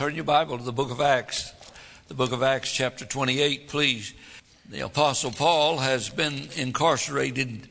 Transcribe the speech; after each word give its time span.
turn 0.00 0.14
your 0.14 0.24
Bible 0.24 0.56
to 0.56 0.64
the 0.64 0.72
book 0.72 0.90
of 0.90 1.02
Acts, 1.02 1.52
the 2.08 2.14
book 2.14 2.32
of 2.32 2.42
Acts, 2.42 2.72
chapter 2.72 3.04
28, 3.04 3.68
please. 3.68 4.14
The 4.70 4.80
Apostle 4.80 5.30
Paul 5.30 5.76
has 5.76 6.08
been 6.08 6.48
incarcerated 6.56 7.68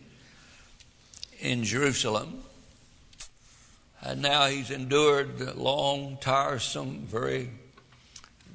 in 1.39 1.63
Jerusalem, 1.63 2.43
and 4.01 4.21
now 4.21 4.45
he's 4.45 4.69
endured 4.69 5.57
long, 5.57 6.19
tiresome, 6.21 6.99
very, 7.07 7.49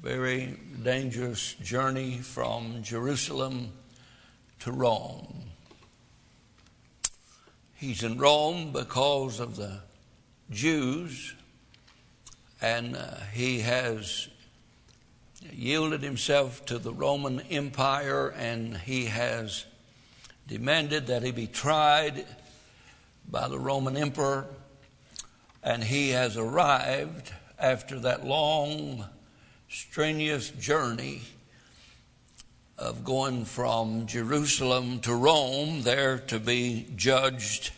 very 0.01 0.57
dangerous 0.81 1.55
journey 1.55 2.19
from 2.19 2.81
Jerusalem 2.81 3.73
to 4.61 4.71
Rome. 4.71 5.49
He's 7.73 8.03
in 8.03 8.17
Rome 8.19 8.71
because 8.71 9.41
of 9.41 9.57
the 9.57 9.79
Jews, 10.49 11.33
and 12.65 12.95
uh, 12.95 13.05
he 13.31 13.59
has 13.59 14.27
yielded 15.53 16.01
himself 16.01 16.65
to 16.65 16.79
the 16.79 16.91
Roman 16.91 17.39
Empire 17.41 18.29
and 18.29 18.75
he 18.75 19.05
has 19.05 19.65
demanded 20.47 21.05
that 21.05 21.21
he 21.21 21.31
be 21.31 21.45
tried 21.45 22.25
by 23.29 23.47
the 23.47 23.59
Roman 23.59 23.95
Emperor. 23.95 24.47
And 25.61 25.83
he 25.83 26.09
has 26.09 26.37
arrived 26.37 27.31
after 27.59 27.99
that 27.99 28.25
long, 28.25 29.05
strenuous 29.69 30.49
journey 30.49 31.21
of 32.79 33.03
going 33.03 33.45
from 33.45 34.07
Jerusalem 34.07 35.01
to 35.01 35.13
Rome, 35.13 35.83
there 35.83 36.17
to 36.17 36.39
be 36.39 36.87
judged 36.95 37.73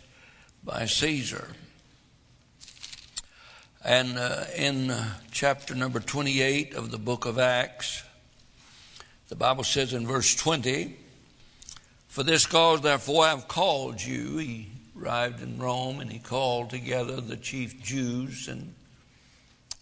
by 0.63 0.85
Caesar. 0.85 1.49
And 3.83 4.17
uh, 4.17 4.45
in 4.55 4.89
uh, 4.89 5.13
chapter 5.31 5.75
number 5.75 5.99
28 5.99 6.73
of 6.73 6.91
the 6.91 6.97
book 6.97 7.25
of 7.25 7.37
Acts, 7.37 8.03
the 9.29 9.35
Bible 9.35 9.63
says 9.63 9.93
in 9.93 10.07
verse 10.07 10.35
20, 10.35 10.97
For 12.07 12.23
this 12.23 12.45
cause, 12.45 12.81
therefore, 12.81 13.25
I 13.25 13.29
have 13.29 13.47
called 13.47 14.01
you. 14.01 14.37
He 14.37 14.67
arrived 14.99 15.43
in 15.43 15.59
Rome 15.59 15.99
and 15.99 16.11
he 16.11 16.19
called 16.19 16.71
together 16.71 17.21
the 17.21 17.37
chief 17.37 17.81
Jews 17.81 18.47
and 18.47 18.73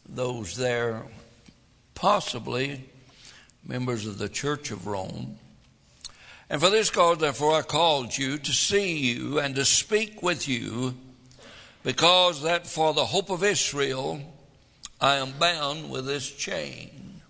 those 0.07 0.57
there, 0.57 1.03
possibly 1.93 2.83
members 3.65 4.05
of 4.05 4.17
the 4.17 4.29
church 4.29 4.71
of 4.71 4.87
Rome. 4.87 5.37
And 6.49 6.61
for 6.61 6.69
this 6.69 6.89
cause, 6.89 7.19
therefore, 7.19 7.55
I 7.55 7.61
called 7.61 8.15
you 8.15 8.37
to 8.37 8.51
see 8.51 8.97
you 8.97 9.39
and 9.39 9.55
to 9.55 9.65
speak 9.65 10.21
with 10.21 10.47
you 10.47 10.95
because 11.85 12.41
that 12.41 12.65
for 12.65 12.95
the 12.95 13.05
hope 13.05 13.29
of 13.29 13.43
Israel 13.43 14.19
I 14.99 15.17
am 15.17 15.33
bound 15.33 15.91
with 15.91 16.07
this 16.07 16.27
chain. 16.31 17.21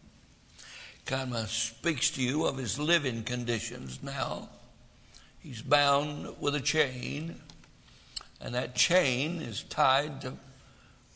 Kind 1.05 1.35
of 1.35 1.49
speaks 1.49 2.09
to 2.11 2.23
you 2.23 2.45
of 2.45 2.57
his 2.57 2.79
living 2.79 3.23
conditions 3.23 3.99
now. 4.01 4.47
He's 5.39 5.61
bound 5.61 6.35
with 6.39 6.55
a 6.55 6.61
chain, 6.61 7.35
and 8.39 8.55
that 8.55 8.75
chain 8.75 9.41
is 9.41 9.63
tied 9.63 10.21
to 10.21 10.33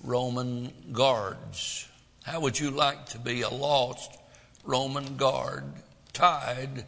Roman 0.03 0.73
guards. 0.91 1.87
How 2.23 2.41
would 2.41 2.59
you 2.59 2.71
like 2.71 3.05
to 3.07 3.19
be 3.19 3.41
a 3.41 3.49
lost 3.49 4.17
Roman 4.65 5.15
guard 5.15 5.63
tied 6.11 6.83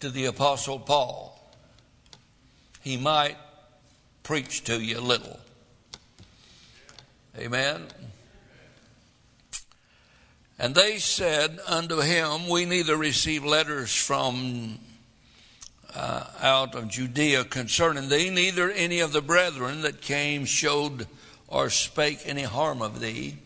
to 0.00 0.08
the 0.08 0.24
Apostle 0.24 0.78
Paul? 0.78 1.38
He 2.80 2.96
might 2.96 3.36
preach 4.22 4.64
to 4.64 4.82
you 4.82 4.98
a 4.98 5.00
little. 5.00 5.38
Amen. 7.36 7.86
And 10.58 10.74
they 10.74 10.98
said 10.98 11.58
unto 11.66 12.00
him, 12.00 12.48
We 12.48 12.64
neither 12.64 12.96
receive 12.96 13.44
letters 13.44 13.92
from 13.94 14.78
uh, 15.94 16.24
out 16.40 16.74
of 16.76 16.88
Judea 16.88 17.44
concerning 17.44 18.08
thee, 18.08 18.30
neither 18.30 18.70
any 18.70 19.00
of 19.00 19.12
the 19.12 19.20
brethren 19.20 19.82
that 19.82 20.00
came 20.00 20.44
showed 20.44 21.08
or 21.48 21.70
spake 21.70 22.20
any 22.24 22.42
harm 22.42 22.82
of 22.82 23.00
thee. 23.00 23.36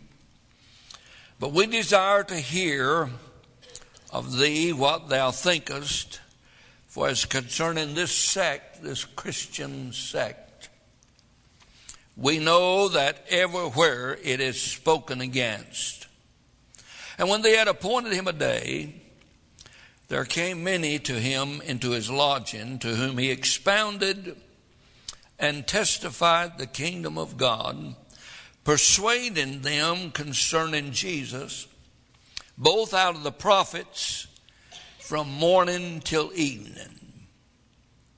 But 1.41 1.53
we 1.53 1.67
desire 1.67 2.25
to 2.25 2.37
hear 2.37 3.09
of 4.11 4.39
thee 4.39 4.73
what 4.73 5.09
thou 5.09 5.31
thinkest, 5.31 6.21
for 6.89 7.09
as 7.09 7.25
concerning 7.25 7.95
this 7.95 8.13
sect, 8.13 8.83
this 8.83 9.05
Christian 9.05 9.93
sect, 9.93 10.48
we 12.19 12.41
know 12.41 12.89
that 12.89 13.25
everywhere 13.31 14.19
it 14.25 14.41
is 14.41 14.61
spoken 14.61 15.21
against. 15.21 16.09
And 17.17 17.29
when 17.29 17.43
they 17.43 17.57
had 17.57 17.69
appointed 17.69 18.13
him 18.13 18.27
a 18.27 18.33
day, 18.33 18.95
there 20.09 20.25
came 20.25 20.65
many 20.65 20.99
to 20.99 21.13
him 21.13 21.61
into 21.61 21.91
his 21.91 22.11
lodging, 22.11 22.81
to 22.81 22.89
whom 22.89 23.19
he 23.19 23.31
expounded 23.31 24.37
and 25.39 25.67
testified 25.67 26.59
the 26.59 26.67
kingdom 26.67 27.19
of 27.19 27.37
God, 27.37 27.95
persuading 28.65 29.61
them 29.61 30.11
concerning 30.11 30.91
Jesus, 30.91 31.69
both 32.57 32.95
out 32.95 33.15
of 33.15 33.23
the 33.23 33.31
prophets 33.31 34.27
from 34.99 35.31
morning 35.31 36.01
till 36.01 36.33
evening. 36.35 36.99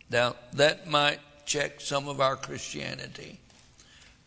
Now, 0.09 0.37
that 0.55 0.89
might 0.89 1.21
check 1.45 1.83
some 1.83 2.09
of 2.09 2.21
our 2.21 2.37
Christianity 2.37 3.41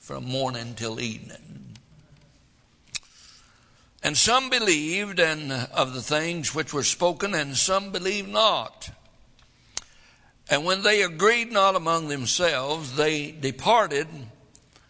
from 0.04 0.26
morning 0.26 0.74
till 0.76 1.00
evening. 1.00 1.78
And 4.04 4.18
some 4.18 4.50
believed 4.50 5.18
and 5.18 5.50
of 5.50 5.94
the 5.94 6.02
things 6.02 6.54
which 6.54 6.74
were 6.74 6.84
spoken, 6.84 7.34
and 7.34 7.56
some 7.56 7.94
believed 7.94 8.28
not. 8.28 8.90
And 10.50 10.66
when 10.66 10.84
they 10.84 11.04
agreed 11.04 11.54
not 11.54 11.78
among 11.78 12.10
themselves, 12.10 12.98
they 12.98 13.32
departed 13.32 14.08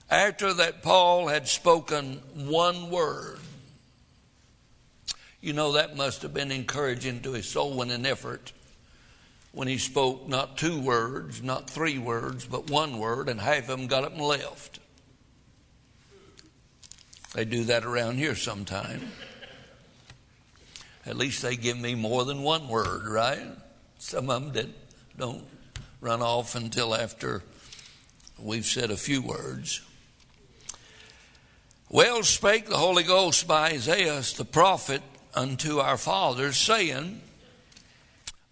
after 0.09 0.51
that 0.51 0.81
Paul 0.81 1.27
had 1.27 1.47
spoken 1.47 2.19
one 2.33 2.89
word. 2.89 3.37
You 5.41 5.53
know, 5.53 5.73
that 5.73 5.95
must 5.95 6.23
have 6.23 6.33
been 6.33 6.51
encouraging 6.51 7.21
to 7.21 7.33
his 7.33 7.47
soul 7.47 7.77
winning 7.77 8.07
effort 8.07 8.51
when 9.51 9.67
he 9.67 9.77
spoke 9.77 10.27
not 10.27 10.57
two 10.57 10.81
words, 10.81 11.43
not 11.43 11.69
three 11.69 11.99
words, 11.99 12.47
but 12.47 12.71
one 12.71 12.97
word, 12.97 13.29
and 13.29 13.39
half 13.39 13.69
of 13.69 13.77
them 13.77 13.85
got 13.85 14.05
up 14.05 14.13
and 14.13 14.21
left. 14.23 14.79
They 17.33 17.45
do 17.45 17.63
that 17.65 17.83
around 17.83 18.17
here 18.17 18.35
sometime. 18.35 19.11
At 21.05 21.17
least 21.17 21.41
they 21.41 21.55
give 21.55 21.77
me 21.77 21.95
more 21.95 22.23
than 22.25 22.43
one 22.43 22.67
word, 22.67 23.07
right? 23.07 23.47
Some 23.97 24.29
of 24.29 24.43
them 24.43 24.51
did, 24.53 24.73
don't 25.17 25.43
run 25.99 26.21
off 26.21 26.55
until 26.55 26.95
after 26.95 27.43
we've 28.39 28.65
said 28.65 28.91
a 28.91 28.97
few 28.97 29.21
words. 29.21 29.81
Well 31.89 32.23
spake 32.23 32.67
the 32.67 32.77
Holy 32.77 33.03
Ghost 33.03 33.47
by 33.47 33.71
Isaiah 33.71 34.21
the 34.37 34.45
prophet 34.45 35.01
unto 35.33 35.79
our 35.79 35.97
fathers, 35.97 36.57
saying, 36.57 37.21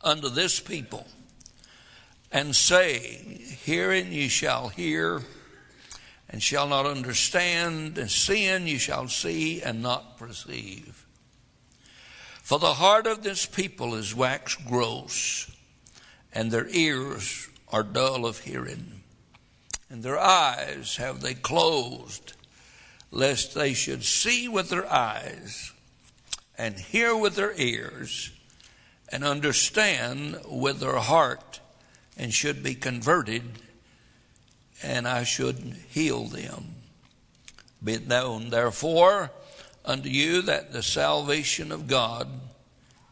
Unto 0.03 0.29
this 0.29 0.59
people, 0.59 1.05
and 2.31 2.55
say, 2.55 2.99
Hearing 3.63 4.11
ye 4.11 4.27
shall 4.27 4.69
hear 4.69 5.21
and 6.31 6.41
shall 6.41 6.67
not 6.67 6.85
understand, 6.85 7.97
and 7.97 8.09
sin 8.09 8.65
you 8.65 8.79
shall 8.79 9.07
see 9.07 9.61
and 9.61 9.81
not 9.81 10.17
perceive. 10.17 11.05
For 12.41 12.57
the 12.57 12.75
heart 12.75 13.05
of 13.05 13.23
this 13.23 13.45
people 13.45 13.95
is 13.95 14.15
waxed 14.15 14.65
gross, 14.65 15.51
and 16.33 16.49
their 16.49 16.67
ears 16.69 17.49
are 17.67 17.83
dull 17.83 18.25
of 18.25 18.39
hearing, 18.39 19.03
and 19.89 20.03
their 20.03 20.19
eyes 20.19 20.95
have 20.95 21.19
they 21.21 21.33
closed, 21.33 22.33
lest 23.11 23.53
they 23.53 23.73
should 23.73 24.05
see 24.05 24.47
with 24.47 24.69
their 24.69 24.91
eyes, 24.91 25.73
and 26.57 26.79
hear 26.79 27.15
with 27.15 27.35
their 27.35 27.53
ears, 27.57 28.31
and 29.09 29.25
understand 29.25 30.39
with 30.47 30.79
their 30.79 30.97
heart, 30.97 31.59
and 32.15 32.33
should 32.33 32.63
be 32.63 32.75
converted 32.75 33.43
and 34.83 35.07
I 35.07 35.23
should 35.23 35.75
heal 35.89 36.25
them. 36.25 36.75
Be 37.83 37.93
it 37.93 38.07
known, 38.07 38.49
therefore, 38.49 39.31
unto 39.83 40.09
you 40.09 40.41
that 40.43 40.71
the 40.71 40.83
salvation 40.83 41.71
of 41.71 41.87
God 41.87 42.27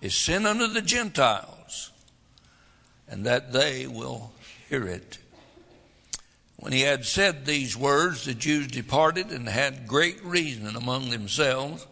is 0.01 0.15
sent 0.15 0.45
unto 0.45 0.67
the 0.67 0.81
Gentiles, 0.81 1.91
and 3.07 3.25
that 3.25 3.51
they 3.51 3.87
will 3.87 4.31
hear 4.69 4.85
it. 4.85 5.17
When 6.57 6.73
he 6.73 6.81
had 6.81 7.05
said 7.05 7.45
these 7.45 7.75
words, 7.75 8.25
the 8.25 8.33
Jews 8.33 8.67
departed 8.67 9.31
and 9.31 9.47
had 9.47 9.87
great 9.87 10.23
reason 10.23 10.75
among 10.75 11.09
themselves. 11.09 11.87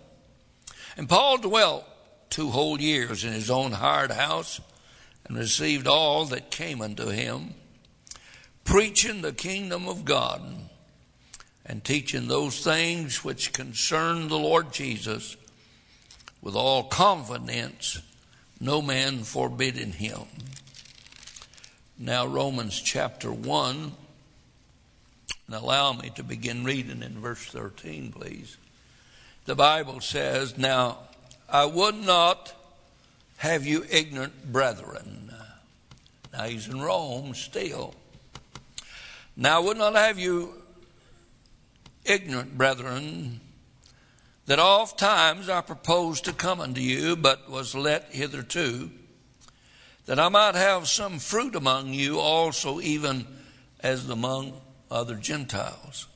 And 0.98 1.08
Paul 1.08 1.38
dwelt 1.38 1.86
two 2.30 2.50
whole 2.50 2.80
years 2.80 3.24
in 3.24 3.32
his 3.32 3.50
own 3.50 3.72
hired 3.72 4.12
house 4.12 4.60
and 5.26 5.38
received 5.38 5.88
all 5.88 6.26
that 6.26 6.52
came 6.52 6.82
unto 6.82 7.08
him 7.08 7.54
preaching 8.68 9.22
the 9.22 9.32
kingdom 9.32 9.88
of 9.88 10.04
God 10.04 10.42
and 11.66 11.84
teaching 11.86 12.28
those 12.28 12.62
things 12.62 13.24
which 13.24 13.54
concern 13.54 14.28
the 14.28 14.38
Lord 14.38 14.74
Jesus 14.74 15.38
with 16.42 16.54
all 16.54 16.84
confidence, 16.84 18.02
no 18.60 18.82
man 18.82 19.20
forbidding 19.20 19.94
him. 19.94 20.26
Now, 21.98 22.28
Romans 22.28 22.80
chapter 22.82 23.32
1, 23.32 23.92
and 25.48 25.56
allow 25.56 25.94
me 25.94 26.12
to 26.16 26.24
begin 26.24 26.66
reading 26.66 27.02
in 27.04 27.22
verse 27.22 27.46
13, 27.46 28.12
please. 28.12 28.58
The 29.46 29.56
Bible 29.56 30.02
says, 30.02 30.58
Now, 30.58 30.98
I 31.50 31.64
would 31.64 31.96
not 31.96 32.54
have 33.38 33.66
you 33.66 33.86
ignorant 33.90 34.52
brethren. 34.52 35.32
Now, 36.34 36.44
he's 36.44 36.68
in 36.68 36.82
Rome 36.82 37.34
still. 37.34 37.96
Now, 39.40 39.58
I 39.58 39.60
would 39.60 39.78
not 39.78 39.94
have 39.94 40.18
you 40.18 40.56
ignorant 42.04 42.58
brethren 42.58 43.40
that 44.48 44.58
oft 44.58 44.98
times 44.98 45.48
I 45.48 45.62
proposed 45.62 46.26
to 46.26 46.34
come 46.34 46.60
unto 46.60 46.82
you, 46.82 47.16
but 47.16 47.48
was 47.48 47.76
let 47.76 48.06
hitherto, 48.06 48.90
that 50.08 50.20
I 50.20 50.30
might 50.30 50.56
have 50.56 50.88
some 50.88 51.20
fruit 51.20 51.54
among 51.54 51.94
you 51.94 52.20
also, 52.20 52.80
even 52.80 53.28
as 53.80 54.10
among 54.10 54.60
other 54.90 55.16
Gentiles. 55.16 56.08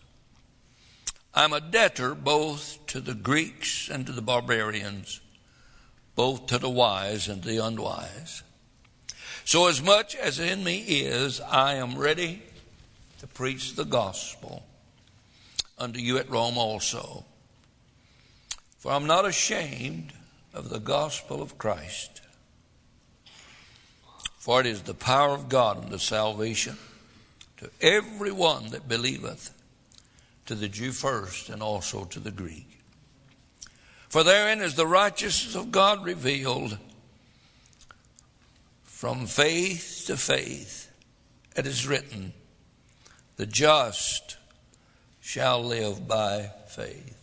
I'm 1.35 1.53
a 1.53 1.61
debtor 1.61 2.15
both 2.15 2.83
to 2.87 3.01
the 3.01 3.13
Greeks 3.13 3.87
and 3.87 4.07
to 4.07 4.13
the 4.13 4.23
barbarians, 4.23 5.21
both 6.15 6.47
to 6.47 6.57
the 6.57 6.69
wise 6.69 7.27
and 7.27 7.43
the 7.43 7.63
unwise. 7.63 8.41
So, 9.45 9.67
as 9.67 9.79
much 9.79 10.15
as 10.15 10.39
in 10.39 10.63
me 10.63 10.79
is, 10.79 11.39
I 11.39 11.75
am 11.75 11.97
ready 11.97 12.41
to 13.21 13.27
preach 13.27 13.75
the 13.75 13.85
gospel 13.85 14.65
unto 15.77 15.99
you 15.99 16.17
at 16.17 16.27
Rome 16.27 16.57
also. 16.57 17.23
For 18.79 18.91
I'm 18.91 19.05
not 19.05 19.27
ashamed 19.27 20.11
of 20.55 20.69
the 20.69 20.79
gospel 20.79 21.39
of 21.39 21.59
Christ. 21.59 22.21
For 24.39 24.59
it 24.59 24.65
is 24.65 24.81
the 24.81 24.95
power 24.95 25.35
of 25.35 25.49
God 25.49 25.83
unto 25.83 25.99
salvation 25.99 26.77
to 27.57 27.69
every 27.79 28.31
one 28.31 28.71
that 28.71 28.89
believeth, 28.89 29.51
to 30.47 30.55
the 30.55 30.67
Jew 30.67 30.91
first, 30.91 31.49
and 31.49 31.61
also 31.61 32.05
to 32.05 32.19
the 32.19 32.31
Greek. 32.31 32.79
For 34.09 34.23
therein 34.23 34.61
is 34.61 34.73
the 34.73 34.87
righteousness 34.87 35.53
of 35.53 35.71
God 35.71 36.03
revealed 36.03 36.79
from 38.81 39.27
faith 39.27 40.05
to 40.07 40.17
faith. 40.17 40.91
It 41.55 41.67
is 41.67 41.87
written, 41.87 42.33
The 43.41 43.47
just 43.47 44.37
shall 45.19 45.63
live 45.63 46.07
by 46.07 46.51
faith. 46.67 47.17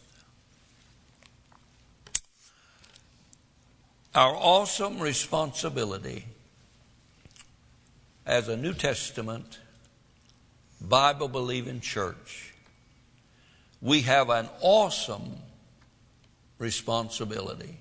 Our 4.16 4.34
awesome 4.34 4.98
responsibility 4.98 6.24
as 8.26 8.48
a 8.48 8.56
New 8.56 8.74
Testament 8.74 9.60
Bible 10.80 11.28
believing 11.28 11.78
church, 11.78 12.52
we 13.80 14.00
have 14.00 14.28
an 14.28 14.48
awesome 14.60 15.36
responsibility. 16.58 17.76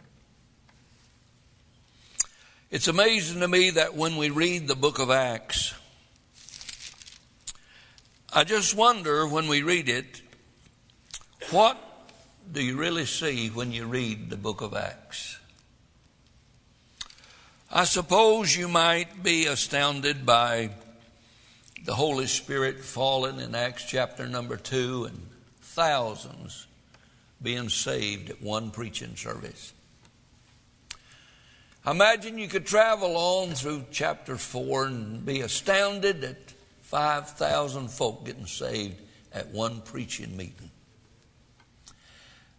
It's 2.70 2.88
amazing 2.88 3.40
to 3.40 3.48
me 3.48 3.72
that 3.72 3.96
when 3.96 4.16
we 4.16 4.30
read 4.30 4.68
the 4.68 4.76
book 4.76 5.00
of 5.00 5.10
Acts, 5.10 5.74
I 8.38 8.44
just 8.44 8.76
wonder 8.76 9.26
when 9.26 9.48
we 9.48 9.64
read 9.64 9.90
it, 9.90 10.22
what 11.50 11.76
do 12.52 12.64
you 12.64 12.78
really 12.78 13.08
see 13.08 13.48
when 13.48 13.72
you 13.72 13.88
read 13.88 14.30
the 14.30 14.38
book 14.38 14.62
of 14.62 14.76
Acts? 14.76 15.40
I 17.72 17.86
suppose 17.86 18.56
you 18.56 18.68
might 18.68 19.24
be 19.24 19.48
astounded 19.48 20.24
by 20.24 20.70
the 21.84 21.96
Holy 21.96 22.28
Spirit 22.28 22.86
falling 22.86 23.40
in 23.40 23.56
Acts 23.56 23.86
chapter 23.86 24.28
number 24.28 24.56
two 24.56 25.06
and 25.06 25.20
thousands 25.62 26.68
being 27.42 27.70
saved 27.70 28.30
at 28.30 28.40
one 28.40 28.70
preaching 28.70 29.16
service. 29.16 29.74
Imagine 31.88 32.38
you 32.38 32.50
could 32.50 32.68
travel 32.68 33.18
on 33.18 33.56
through 33.56 33.86
chapter 33.92 34.38
four 34.38 34.86
and 34.86 35.26
be 35.26 35.42
astounded 35.42 36.24
at 36.24 36.54
5,000 36.88 37.90
folk 37.90 38.26
getting 38.26 38.46
saved 38.46 38.96
at 39.34 39.50
one 39.50 39.82
preaching 39.82 40.38
meeting. 40.38 40.72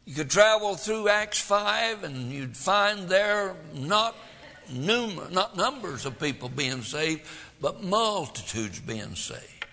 You 0.05 0.15
could 0.15 0.29
travel 0.29 0.75
through 0.75 1.09
Acts 1.09 1.41
5 1.41 2.05
and 2.05 2.31
you'd 2.31 2.55
find 2.55 3.09
there 3.09 3.57
not, 3.73 4.15
numer- 4.71 5.31
not 5.31 5.57
numbers 5.57 6.05
of 6.05 6.21
people 6.21 6.51
being 6.51 6.83
saved, 6.83 7.23
but 7.59 7.83
multitudes 7.83 8.81
being 8.81 9.15
saved. 9.15 9.65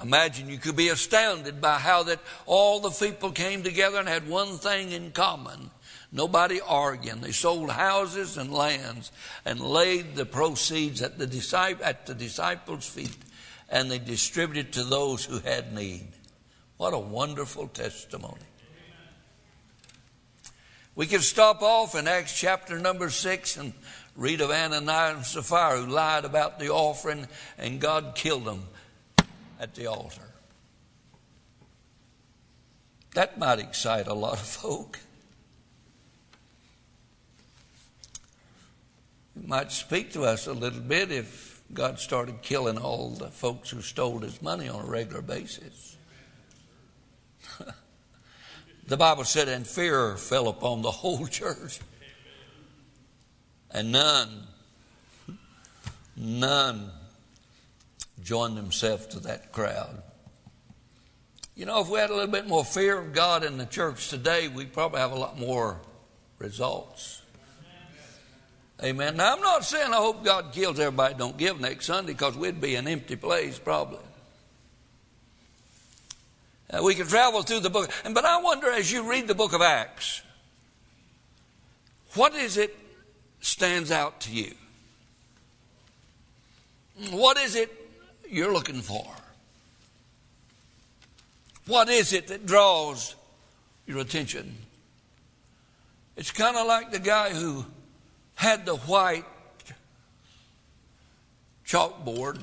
Imagine 0.00 0.48
you 0.48 0.58
could 0.58 0.76
be 0.76 0.88
astounded 0.88 1.60
by 1.60 1.78
how 1.78 2.04
that 2.04 2.20
all 2.46 2.78
the 2.78 2.90
people 2.90 3.32
came 3.32 3.64
together 3.64 3.98
and 3.98 4.08
had 4.08 4.28
one 4.28 4.58
thing 4.58 4.92
in 4.92 5.10
common. 5.10 5.70
Nobody 6.12 6.60
arguing. 6.60 7.22
They 7.22 7.32
sold 7.32 7.70
houses 7.70 8.36
and 8.36 8.52
lands 8.52 9.10
and 9.46 9.58
laid 9.60 10.14
the 10.14 10.26
proceeds 10.26 11.00
at 11.00 11.18
the, 11.18 11.26
disciple, 11.26 11.84
at 11.84 12.04
the 12.04 12.14
disciples' 12.14 12.86
feet 12.86 13.16
and 13.70 13.90
they 13.90 13.98
distributed 13.98 14.74
to 14.74 14.84
those 14.84 15.24
who 15.24 15.38
had 15.38 15.72
need. 15.72 16.06
What 16.76 16.92
a 16.92 16.98
wonderful 16.98 17.68
testimony. 17.68 18.42
We 20.94 21.06
could 21.06 21.22
stop 21.22 21.62
off 21.62 21.94
in 21.94 22.06
Acts 22.06 22.38
chapter 22.38 22.78
number 22.78 23.08
six 23.08 23.56
and 23.56 23.72
Read 24.14 24.42
of 24.42 24.50
Ananias 24.50 25.16
and 25.16 25.24
Sapphira 25.24 25.80
who 25.80 25.86
lied 25.86 26.26
about 26.26 26.58
the 26.58 26.68
offering 26.68 27.26
and 27.56 27.80
God 27.80 28.14
killed 28.14 28.44
them 28.44 28.64
at 29.58 29.74
the 29.74 29.86
altar. 29.86 30.28
That 33.14 33.38
might 33.38 33.58
excite 33.58 34.06
a 34.06 34.14
lot 34.14 34.34
of 34.34 34.40
folk. 34.40 34.98
It 39.36 39.48
might 39.48 39.72
speak 39.72 40.12
to 40.12 40.24
us 40.24 40.46
a 40.46 40.52
little 40.52 40.80
bit 40.80 41.10
if 41.10 41.62
God 41.72 41.98
started 41.98 42.42
killing 42.42 42.76
all 42.76 43.10
the 43.10 43.28
folks 43.28 43.70
who 43.70 43.80
stole 43.80 44.18
his 44.20 44.42
money 44.42 44.68
on 44.68 44.84
a 44.84 44.88
regular 44.88 45.22
basis. 45.22 45.96
the 48.86 48.96
Bible 48.96 49.24
said, 49.24 49.48
and 49.48 49.66
fear 49.66 50.16
fell 50.16 50.48
upon 50.48 50.82
the 50.82 50.90
whole 50.90 51.26
church. 51.26 51.80
And 53.70 53.90
none, 53.90 54.28
none 56.14 56.90
joined 58.22 58.58
themselves 58.58 59.06
to 59.06 59.20
that 59.20 59.50
crowd. 59.50 60.02
You 61.54 61.66
know, 61.66 61.80
if 61.80 61.88
we 61.88 61.98
had 61.98 62.10
a 62.10 62.14
little 62.14 62.30
bit 62.30 62.46
more 62.46 62.64
fear 62.64 62.98
of 62.98 63.14
God 63.14 63.44
in 63.44 63.56
the 63.56 63.66
church 63.66 64.08
today, 64.08 64.48
we'd 64.48 64.72
probably 64.74 65.00
have 65.00 65.12
a 65.12 65.18
lot 65.18 65.38
more 65.38 65.80
results. 66.38 67.21
Amen. 68.82 69.16
Now, 69.16 69.34
I'm 69.34 69.40
not 69.40 69.64
saying 69.64 69.92
I 69.92 69.96
hope 69.96 70.24
God 70.24 70.52
kills 70.52 70.80
everybody 70.80 71.14
don't 71.14 71.36
give 71.36 71.60
next 71.60 71.86
Sunday 71.86 72.12
because 72.12 72.36
we'd 72.36 72.60
be 72.60 72.74
an 72.74 72.88
empty 72.88 73.14
place 73.14 73.58
probably. 73.58 74.00
Uh, 76.68 76.82
we 76.82 76.94
could 76.94 77.08
travel 77.08 77.42
through 77.42 77.60
the 77.60 77.70
book. 77.70 77.90
But 78.12 78.24
I 78.24 78.40
wonder 78.40 78.70
as 78.70 78.90
you 78.90 79.08
read 79.08 79.28
the 79.28 79.34
book 79.34 79.52
of 79.52 79.60
Acts, 79.60 80.22
what 82.14 82.34
is 82.34 82.56
it 82.56 82.76
stands 83.40 83.90
out 83.90 84.20
to 84.20 84.32
you? 84.32 84.54
What 87.10 87.36
is 87.38 87.54
it 87.54 87.70
you're 88.28 88.52
looking 88.52 88.80
for? 88.80 89.06
What 91.66 91.88
is 91.88 92.12
it 92.12 92.28
that 92.28 92.46
draws 92.46 93.14
your 93.86 93.98
attention? 93.98 94.56
It's 96.16 96.30
kind 96.30 96.56
of 96.56 96.66
like 96.66 96.90
the 96.90 96.98
guy 96.98 97.30
who 97.30 97.64
had 98.34 98.66
the 98.66 98.76
white 98.76 99.24
chalkboard 101.66 102.38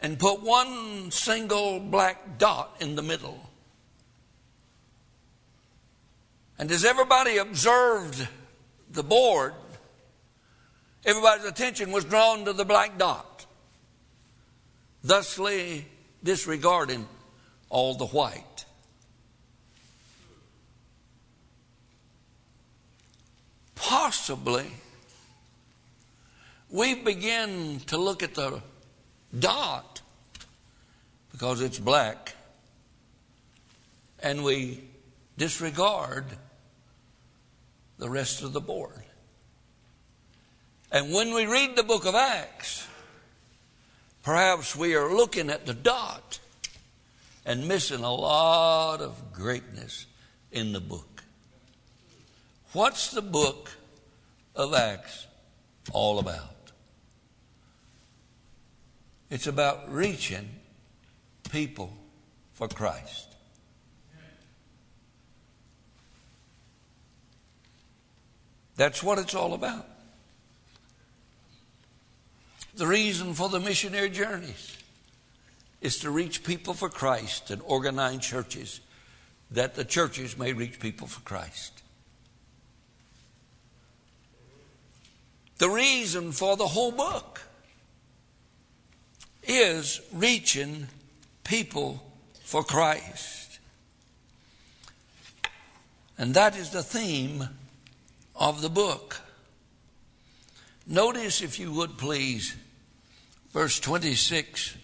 and 0.00 0.18
put 0.18 0.42
one 0.42 1.10
single 1.10 1.80
black 1.80 2.38
dot 2.38 2.76
in 2.80 2.94
the 2.94 3.02
middle. 3.02 3.48
And 6.58 6.70
as 6.70 6.84
everybody 6.84 7.38
observed 7.38 8.26
the 8.90 9.02
board, 9.02 9.54
everybody's 11.04 11.44
attention 11.44 11.92
was 11.92 12.04
drawn 12.04 12.44
to 12.44 12.52
the 12.52 12.64
black 12.64 12.98
dot, 12.98 13.46
thusly 15.02 15.86
disregarding 16.22 17.06
all 17.70 17.94
the 17.94 18.06
white. 18.06 18.57
Possibly, 23.80 24.66
we 26.70 26.94
begin 26.94 27.80
to 27.86 27.96
look 27.96 28.22
at 28.22 28.34
the 28.34 28.60
dot 29.38 30.00
because 31.32 31.60
it's 31.60 31.78
black, 31.78 32.34
and 34.20 34.42
we 34.44 34.84
disregard 35.36 36.24
the 37.98 38.10
rest 38.10 38.42
of 38.42 38.52
the 38.52 38.60
board. 38.60 39.04
And 40.90 41.12
when 41.12 41.34
we 41.34 41.46
read 41.46 41.76
the 41.76 41.82
book 41.82 42.06
of 42.06 42.14
Acts, 42.14 42.86
perhaps 44.22 44.74
we 44.74 44.94
are 44.94 45.14
looking 45.14 45.50
at 45.50 45.66
the 45.66 45.74
dot 45.74 46.40
and 47.44 47.68
missing 47.68 48.02
a 48.02 48.12
lot 48.12 49.00
of 49.00 49.32
greatness 49.32 50.06
in 50.50 50.72
the 50.72 50.80
book. 50.80 51.17
What's 52.72 53.12
the 53.12 53.22
book 53.22 53.70
of 54.54 54.74
Acts 54.74 55.26
all 55.92 56.18
about? 56.18 56.72
It's 59.30 59.46
about 59.46 59.92
reaching 59.92 60.48
people 61.50 61.92
for 62.52 62.68
Christ. 62.68 63.26
That's 68.76 69.02
what 69.02 69.18
it's 69.18 69.34
all 69.34 69.54
about. 69.54 69.86
The 72.76 72.86
reason 72.86 73.34
for 73.34 73.48
the 73.48 73.58
missionary 73.58 74.10
journeys 74.10 74.76
is 75.80 75.98
to 75.98 76.10
reach 76.10 76.44
people 76.44 76.74
for 76.74 76.88
Christ 76.88 77.50
and 77.50 77.60
organize 77.64 78.24
churches 78.24 78.80
that 79.50 79.74
the 79.74 79.84
churches 79.84 80.38
may 80.38 80.52
reach 80.52 80.78
people 80.78 81.06
for 81.06 81.20
Christ. 81.22 81.82
The 85.58 85.68
reason 85.68 86.32
for 86.32 86.56
the 86.56 86.68
whole 86.68 86.92
book 86.92 87.42
is 89.42 90.00
reaching 90.12 90.86
people 91.42 92.02
for 92.44 92.62
Christ. 92.62 93.58
And 96.16 96.34
that 96.34 96.56
is 96.56 96.70
the 96.70 96.82
theme 96.82 97.48
of 98.36 98.62
the 98.62 98.68
book. 98.68 99.20
Notice, 100.86 101.42
if 101.42 101.58
you 101.58 101.72
would 101.72 101.98
please, 101.98 102.56
verse 103.52 103.80
26 103.80 104.76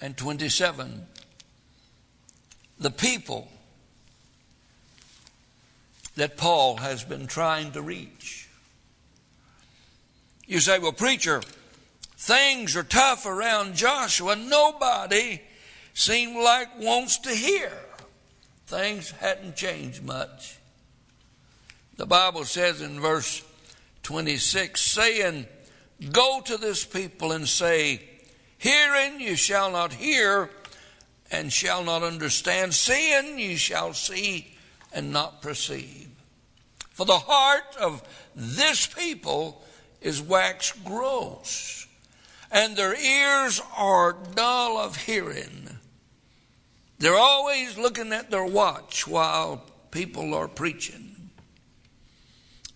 and 0.00 0.16
27. 0.16 1.06
The 2.78 2.90
people 2.90 3.48
that 6.16 6.36
Paul 6.36 6.76
has 6.76 7.04
been 7.04 7.26
trying 7.26 7.72
to 7.72 7.82
reach. 7.82 8.45
You 10.46 10.60
say, 10.60 10.78
well, 10.78 10.92
preacher, 10.92 11.42
things 12.16 12.76
are 12.76 12.84
tough 12.84 13.26
around 13.26 13.74
Joshua. 13.74 14.36
Nobody 14.36 15.42
seemed 15.94 16.36
like 16.36 16.78
wants 16.78 17.18
to 17.20 17.30
hear. 17.30 17.72
Things 18.66 19.10
hadn't 19.10 19.56
changed 19.56 20.04
much. 20.04 20.58
The 21.96 22.06
Bible 22.06 22.44
says 22.44 22.80
in 22.80 23.00
verse 23.00 23.42
26, 24.02 24.80
saying, 24.80 25.46
Go 26.12 26.40
to 26.44 26.56
this 26.56 26.84
people 26.84 27.32
and 27.32 27.48
say, 27.48 28.02
Hearing 28.58 29.20
you 29.20 29.36
shall 29.36 29.70
not 29.70 29.92
hear, 29.92 30.50
and 31.30 31.52
shall 31.52 31.82
not 31.84 32.02
understand. 32.02 32.74
Seeing 32.74 33.38
you 33.38 33.56
shall 33.56 33.94
see, 33.94 34.54
and 34.92 35.12
not 35.12 35.42
perceive. 35.42 36.08
For 36.90 37.04
the 37.04 37.18
heart 37.18 37.76
of 37.80 38.02
this 38.34 38.86
people 38.86 39.62
is 40.00 40.22
waxed 40.22 40.84
gross, 40.84 41.86
and 42.50 42.76
their 42.76 42.94
ears 42.94 43.60
are 43.76 44.16
dull 44.34 44.78
of 44.78 44.96
hearing. 44.96 45.78
They're 46.98 47.16
always 47.16 47.76
looking 47.76 48.12
at 48.12 48.30
their 48.30 48.44
watch 48.44 49.06
while 49.06 49.64
people 49.90 50.34
are 50.34 50.48
preaching 50.48 51.16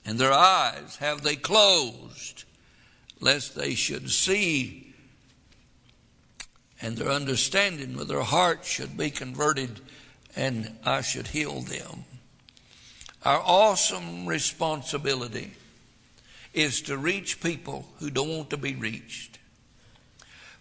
and 0.04 0.18
their 0.18 0.32
eyes 0.32 0.96
have 0.96 1.22
they 1.22 1.36
closed, 1.36 2.44
lest 3.20 3.54
they 3.54 3.74
should 3.74 4.10
see, 4.10 4.92
and 6.80 6.96
their 6.96 7.10
understanding 7.10 7.96
with 7.96 8.08
their 8.08 8.22
heart 8.22 8.64
should 8.64 8.96
be 8.96 9.10
converted, 9.10 9.80
and 10.34 10.78
I 10.84 11.02
should 11.02 11.28
heal 11.28 11.60
them. 11.60 12.04
Our 13.24 13.40
awesome 13.44 14.26
responsibility 14.26 15.52
is 16.52 16.82
to 16.82 16.96
reach 16.96 17.40
people 17.40 17.86
who 17.98 18.10
don't 18.10 18.36
want 18.36 18.50
to 18.50 18.56
be 18.56 18.74
reached. 18.74 19.38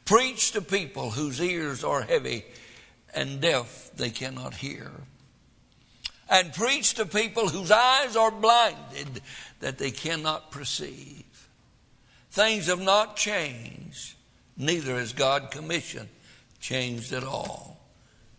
Preach 0.06 0.52
to 0.52 0.62
people 0.62 1.12
whose 1.12 1.42
ears 1.42 1.84
are 1.84 2.02
heavy 2.02 2.46
and 3.14 3.42
deaf 3.42 3.92
they 3.96 4.10
cannot 4.10 4.56
hear 4.56 4.92
and 6.30 6.54
preach 6.54 6.94
to 6.94 7.06
people 7.06 7.50
whose 7.50 7.72
eyes 7.72 8.16
are 8.16 8.32
blinded 8.32 9.22
that 9.60 9.78
they 9.78 9.92
cannot 9.92 10.52
perceive. 10.52 11.26
Things 12.32 12.68
have 12.68 12.82
not 12.82 13.16
changed, 13.16 14.14
neither 14.56 14.96
has 14.96 15.14
God 15.14 15.50
commission 15.50 16.08
changed 16.60 17.12
at 17.14 17.24
all. 17.24 17.80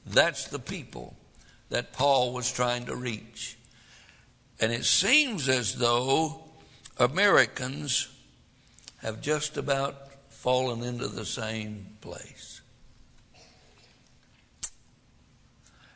That's 0.06 0.48
the 0.48 0.60
people 0.60 1.16
that 1.70 1.92
Paul 1.92 2.32
was 2.32 2.50
trying 2.50 2.86
to 2.86 2.94
reach. 2.94 3.58
And 4.60 4.72
it 4.72 4.84
seems 4.84 5.48
as 5.48 5.74
though 5.74 6.44
Americans 7.00 8.08
have 8.98 9.22
just 9.22 9.56
about 9.56 9.96
fallen 10.28 10.82
into 10.82 11.08
the 11.08 11.24
same 11.24 11.96
place. 12.02 12.60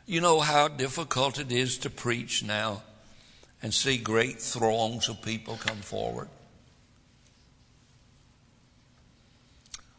You 0.07 0.19
know 0.19 0.39
how 0.39 0.67
difficult 0.67 1.39
it 1.39 1.51
is 1.51 1.77
to 1.79 1.91
preach 1.91 2.43
now 2.43 2.81
and 3.61 3.71
see 3.71 3.97
great 3.97 4.41
throngs 4.41 5.07
of 5.07 5.21
people 5.21 5.57
come 5.57 5.77
forward. 5.77 6.27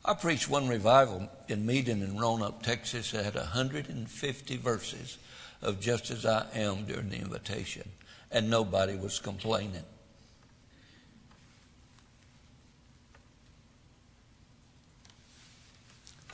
I 0.05 0.15
preached 0.15 0.51
one 0.51 0.67
revival 0.67 1.29
in 1.47 1.67
Meeting 1.67 2.01
in 2.01 2.19
Roanoke, 2.19 2.65
Texas. 2.65 3.15
It 3.15 3.25
had 3.25 3.37
150 3.37 4.57
verses 4.57 5.19
of 5.63 5.79
Just 5.81 6.11
As 6.11 6.27
I 6.27 6.47
Am 6.55 6.85
during 6.85 7.11
the 7.11 7.19
invitation, 7.19 7.89
and 8.33 8.51
nobody 8.51 8.97
was 8.97 9.21
complaining. 9.21 9.85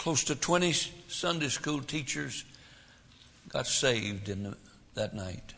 Close 0.02 0.24
to 0.24 0.34
20 0.34 0.72
Sunday 1.06 1.46
school 1.46 1.80
teachers 1.80 2.44
got 3.48 3.68
saved 3.68 4.28
in 4.28 4.42
the, 4.42 4.56
that 4.94 5.14
night. 5.14 5.54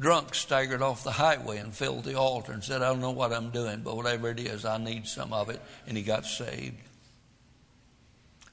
Drunk 0.00 0.34
staggered 0.34 0.80
off 0.80 1.04
the 1.04 1.10
highway 1.10 1.58
and 1.58 1.74
filled 1.74 2.04
the 2.04 2.14
altar 2.14 2.52
and 2.52 2.64
said, 2.64 2.80
I 2.80 2.88
don't 2.88 3.02
know 3.02 3.10
what 3.10 3.34
I'm 3.34 3.50
doing, 3.50 3.82
but 3.84 3.96
whatever 3.96 4.30
it 4.30 4.40
is, 4.40 4.64
I 4.64 4.78
need 4.78 5.06
some 5.06 5.34
of 5.34 5.50
it. 5.50 5.60
And 5.86 5.94
he 5.94 6.02
got 6.02 6.24
saved. 6.24 6.78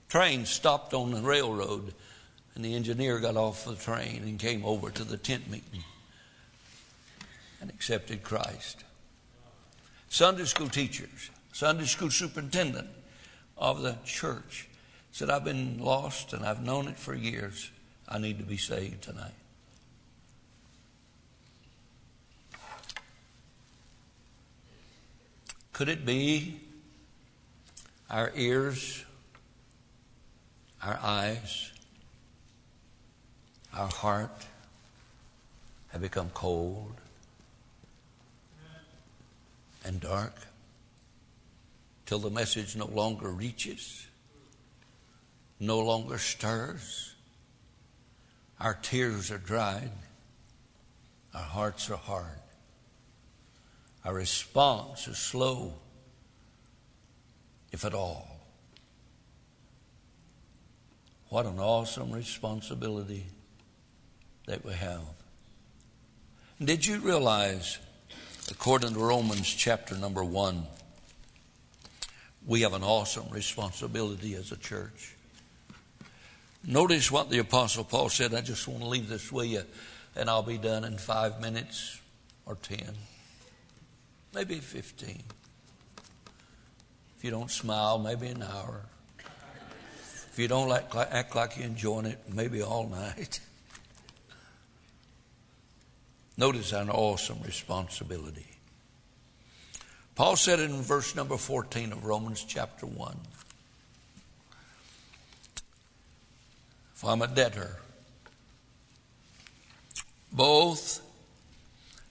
Train 0.09 0.43
stopped 0.45 0.93
on 0.93 1.11
the 1.11 1.21
railroad, 1.21 1.93
and 2.53 2.65
the 2.65 2.75
engineer 2.75 3.19
got 3.19 3.37
off 3.37 3.63
the 3.63 3.75
train 3.75 4.23
and 4.23 4.37
came 4.37 4.65
over 4.65 4.89
to 4.89 5.05
the 5.05 5.15
tent 5.15 5.49
meeting 5.49 5.85
and 7.61 7.69
accepted 7.69 8.23
Christ. 8.23 8.83
Sunday 10.09 10.43
school 10.43 10.67
teachers, 10.67 11.29
Sunday 11.53 11.85
school 11.85 12.09
superintendent 12.09 12.89
of 13.57 13.81
the 13.81 13.97
church 14.05 14.67
said, 15.11 15.29
I've 15.29 15.45
been 15.45 15.79
lost 15.79 16.33
and 16.33 16.45
I've 16.45 16.61
known 16.61 16.87
it 16.87 16.97
for 16.97 17.13
years. 17.13 17.71
I 18.07 18.19
need 18.19 18.39
to 18.39 18.45
be 18.45 18.57
saved 18.57 19.01
tonight. 19.03 19.31
Could 25.71 25.89
it 25.89 26.05
be 26.05 26.59
our 28.09 28.31
ears, 28.35 29.03
our 30.83 30.99
eyes, 31.01 31.71
our 33.73 33.87
heart 33.87 34.45
have 35.89 36.01
become 36.01 36.29
cold 36.33 36.93
and 39.85 39.99
dark 39.99 40.33
till 42.05 42.19
the 42.19 42.29
message 42.29 42.75
no 42.75 42.85
longer 42.85 43.29
reaches? 43.29 44.05
no 45.59 45.79
longer 45.79 46.17
stirs. 46.17 47.15
Our 48.59 48.73
tears 48.73 49.31
are 49.31 49.37
dried. 49.37 49.91
Our 51.33 51.41
hearts 51.41 51.89
are 51.89 51.97
hard. 51.97 52.39
Our 54.03 54.13
response 54.13 55.07
is 55.07 55.17
slow, 55.17 55.73
if 57.71 57.83
at 57.83 57.93
all. 57.93 58.27
What 61.29 61.45
an 61.45 61.59
awesome 61.59 62.11
responsibility 62.11 63.25
that 64.47 64.63
we 64.63 64.73
have. 64.73 65.01
Did 66.63 66.85
you 66.85 66.99
realize, 66.99 67.79
according 68.49 68.93
to 68.93 68.99
Romans 68.99 69.51
chapter 69.51 69.97
number 69.97 70.23
one, 70.23 70.67
we 72.45 72.61
have 72.61 72.73
an 72.73 72.83
awesome 72.83 73.29
responsibility 73.31 74.35
as 74.35 74.51
a 74.51 74.57
church? 74.57 75.15
Notice 76.65 77.11
what 77.11 77.29
the 77.29 77.39
Apostle 77.39 77.83
Paul 77.83 78.09
said. 78.09 78.33
I 78.33 78.41
just 78.41 78.67
want 78.67 78.81
to 78.81 78.87
leave 78.87 79.07
this 79.07 79.31
with 79.31 79.47
you. 79.47 79.63
and 80.15 80.29
I'll 80.29 80.43
be 80.43 80.57
done 80.57 80.83
in 80.83 80.97
five 80.97 81.41
minutes 81.41 81.99
or 82.45 82.55
ten, 82.55 82.93
maybe 84.33 84.55
15. 84.55 85.23
If 87.17 87.23
you 87.23 87.31
don't 87.31 87.51
smile, 87.51 87.99
maybe 87.99 88.27
an 88.27 88.43
hour. 88.43 88.81
If 90.31 90.39
you 90.39 90.47
don't 90.47 90.71
act 90.71 90.93
like, 90.95 91.11
act 91.11 91.35
like 91.35 91.57
you're 91.57 91.65
enjoying 91.65 92.05
it, 92.05 92.19
maybe 92.33 92.61
all 92.61 92.87
night. 92.89 93.39
Notice 96.37 96.73
an 96.73 96.89
awesome 96.89 97.41
responsibility. 97.45 98.54
Paul 100.15 100.37
said 100.37 100.61
in 100.61 100.81
verse 100.81 101.13
number 101.13 101.35
14 101.35 101.91
of 101.91 102.05
Romans 102.05 102.43
chapter 102.47 102.85
1 102.85 103.17
If 106.95 107.03
I'm 107.03 107.21
a 107.21 107.27
debtor, 107.27 107.75
both 110.31 111.01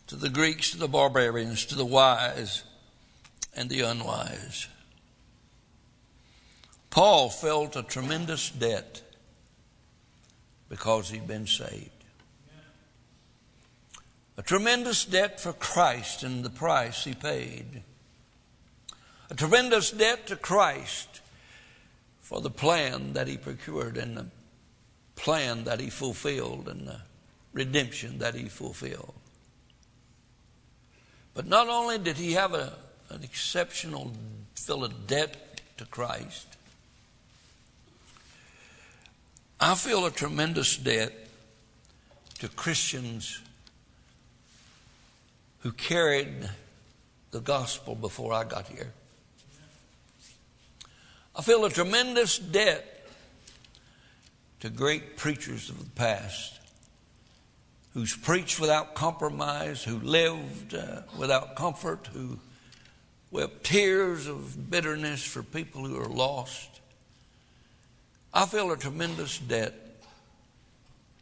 to 0.07 0.17
the 0.17 0.29
Greeks, 0.29 0.73
to 0.73 0.77
the 0.77 0.87
barbarians, 0.89 1.65
to 1.67 1.75
the 1.75 1.85
wise 1.87 2.63
and 3.57 3.71
the 3.71 3.81
unwise. 3.81 4.69
Paul 6.91 7.31
felt 7.31 7.75
a 7.75 7.83
tremendous 7.83 8.51
debt 8.51 9.01
because 10.69 11.09
he'd 11.09 11.27
been 11.27 11.47
saved. 11.47 11.91
A 14.37 14.43
tremendous 14.43 15.07
debt 15.07 15.41
for 15.41 15.55
Christ 15.55 16.23
and 16.23 16.45
the 16.45 16.51
price 16.51 17.05
he 17.05 17.15
paid. 17.15 17.83
A 19.35 19.37
tremendous 19.37 19.91
debt 19.91 20.29
to 20.29 20.37
Christ 20.37 21.21
for 22.21 22.41
the 22.41 22.51
plan 22.51 23.15
that 23.15 23.27
he 23.27 23.37
procured 23.37 23.97
and 23.97 24.17
the 24.17 24.27
plan 25.17 25.65
that 25.65 25.81
he 25.81 25.91
fulfilled 25.91 26.69
and 26.69 26.87
the 26.87 27.01
redemption 27.53 28.19
that 28.19 28.37
he 28.37 28.45
fulfilled. 28.45 29.13
But 31.35 31.49
not 31.49 31.69
only 31.69 31.99
did 31.99 32.17
he 32.17 32.35
have 32.35 32.55
a, 32.55 32.75
an 33.11 33.25
exceptional 33.25 34.13
fill 34.55 34.85
of 34.85 35.09
debt 35.09 35.61
to 35.79 35.85
Christ, 35.85 36.47
I 39.59 39.75
feel 39.75 40.07
a 40.07 40.13
tremendous 40.13 40.77
debt 40.77 41.13
to 42.39 42.47
Christians 42.51 43.41
who 45.63 45.73
carried 45.73 46.49
the 47.33 47.41
gospel 47.41 47.97
before 47.97 48.33
I 48.33 48.45
got 48.45 48.69
here. 48.69 48.93
I 51.37 51.43
feel 51.43 51.65
a 51.65 51.71
tremendous 51.71 52.39
debt 52.39 53.09
to 54.61 54.71
great 54.71 55.17
preachers 55.17 55.69
of 55.69 55.79
the 55.79 55.91
past 55.91 56.61
who's 57.93 58.17
preached 58.17 58.61
without 58.61 58.95
compromise, 58.95 59.83
who 59.83 59.99
lived 60.01 60.75
uh, 60.75 61.03
without 61.17 61.55
comfort, 61.55 62.09
who 62.13 62.39
wept 63.31 63.65
tears 63.65 64.27
of 64.27 64.71
bitterness 64.71 65.25
for 65.25 65.43
people 65.43 65.85
who 65.85 66.01
are 66.01 66.09
lost. 66.09 66.81
I 68.33 68.47
feel 68.47 68.71
a 68.73 68.77
tremendous 68.77 69.39
debt 69.39 69.75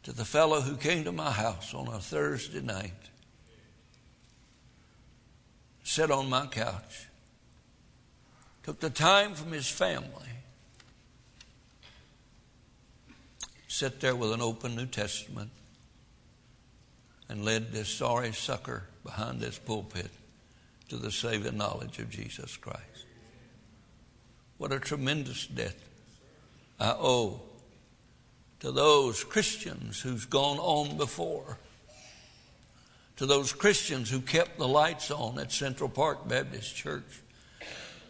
to 0.03 0.11
the 0.11 0.25
fellow 0.25 0.61
who 0.61 0.75
came 0.75 1.03
to 1.05 1.11
my 1.11 1.31
house 1.31 1.73
on 1.73 1.87
a 1.87 1.99
Thursday 1.99 2.61
night, 2.61 2.91
sat 5.83 6.11
on 6.11 6.29
my 6.29 6.47
couch, 6.47 7.07
took 8.63 8.79
the 8.79 8.89
time 8.89 9.33
from 9.33 9.51
his 9.51 9.67
family, 9.67 10.07
sat 13.67 13.99
there 13.99 14.15
with 14.15 14.31
an 14.31 14.41
open 14.41 14.75
New 14.75 14.85
Testament, 14.85 15.51
and 17.27 17.43
led 17.43 17.71
this 17.71 17.89
sorry 17.89 18.31
sucker 18.31 18.83
behind 19.03 19.41
this 19.41 19.59
pulpit 19.59 20.09
to 20.89 20.97
the 20.97 21.11
saving 21.11 21.57
knowledge 21.57 21.99
of 21.99 22.09
Jesus 22.09 22.55
Christ. 22.55 22.79
What 24.57 24.71
a 24.71 24.79
tremendous 24.79 25.47
debt 25.47 25.75
I 26.79 26.91
owe 26.91 27.41
to 28.61 28.71
those 28.71 29.25
Christians 29.25 29.99
who's 29.99 30.25
gone 30.25 30.57
on 30.57 30.95
before, 30.95 31.57
to 33.17 33.25
those 33.25 33.51
Christians 33.51 34.09
who 34.09 34.21
kept 34.21 34.57
the 34.57 34.67
lights 34.67 35.11
on 35.11 35.37
at 35.37 35.51
Central 35.51 35.89
Park 35.89 36.27
Baptist 36.29 36.75
Church 36.75 37.22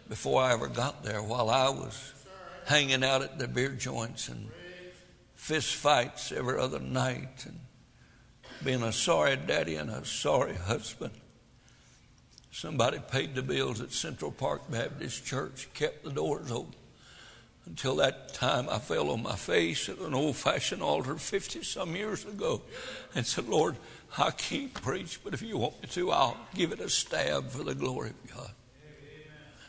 before 0.10 0.42
I 0.42 0.54
ever 0.54 0.68
got 0.68 1.04
there 1.04 1.22
while 1.22 1.50
I 1.50 1.70
was 1.70 2.14
hanging 2.66 3.04
out 3.04 3.22
at 3.22 3.40
the 3.40 3.48
beer 3.48 3.70
joints 3.70 4.30
and 4.30 4.50
fist 5.36 5.76
fights 5.76 6.32
every 6.32 6.60
other 6.60 6.80
night 6.80 7.46
and 7.46 7.60
being 8.64 8.84
a 8.84 8.92
sorry 8.92 9.36
daddy 9.36 9.76
and 9.76 9.90
a 9.90 10.06
sorry 10.06 10.56
husband. 10.56 11.14
Somebody 12.52 13.00
paid 13.00 13.36
the 13.36 13.42
bills 13.42 13.82
at 13.82 13.92
Central 13.92 14.32
Park 14.32 14.70
Baptist 14.70 15.26
Church, 15.26 15.68
kept 15.74 16.04
the 16.04 16.12
doors 16.12 16.52
open. 16.52 16.76
Until 17.66 17.96
that 17.96 18.34
time, 18.34 18.68
I 18.70 18.78
fell 18.80 19.10
on 19.10 19.24
my 19.24 19.36
face 19.36 19.88
at 19.88 19.98
an 20.00 20.14
old 20.14 20.36
fashioned 20.36 20.84
altar 20.84 21.16
50 21.16 21.64
some 21.64 21.96
years 21.96 22.26
ago 22.26 22.62
and 23.16 23.26
said, 23.26 23.48
Lord, 23.48 23.78
I 24.18 24.32
can't 24.32 24.74
preach, 24.74 25.20
but 25.24 25.34
if 25.34 25.42
you 25.42 25.58
want 25.58 25.82
me 25.82 25.88
to, 25.90 26.12
I'll 26.12 26.38
give 26.54 26.72
it 26.72 26.80
a 26.80 26.90
stab 26.90 27.50
for 27.50 27.64
the 27.64 27.74
glory 27.74 28.10
of 28.10 28.36
God. 28.36 28.52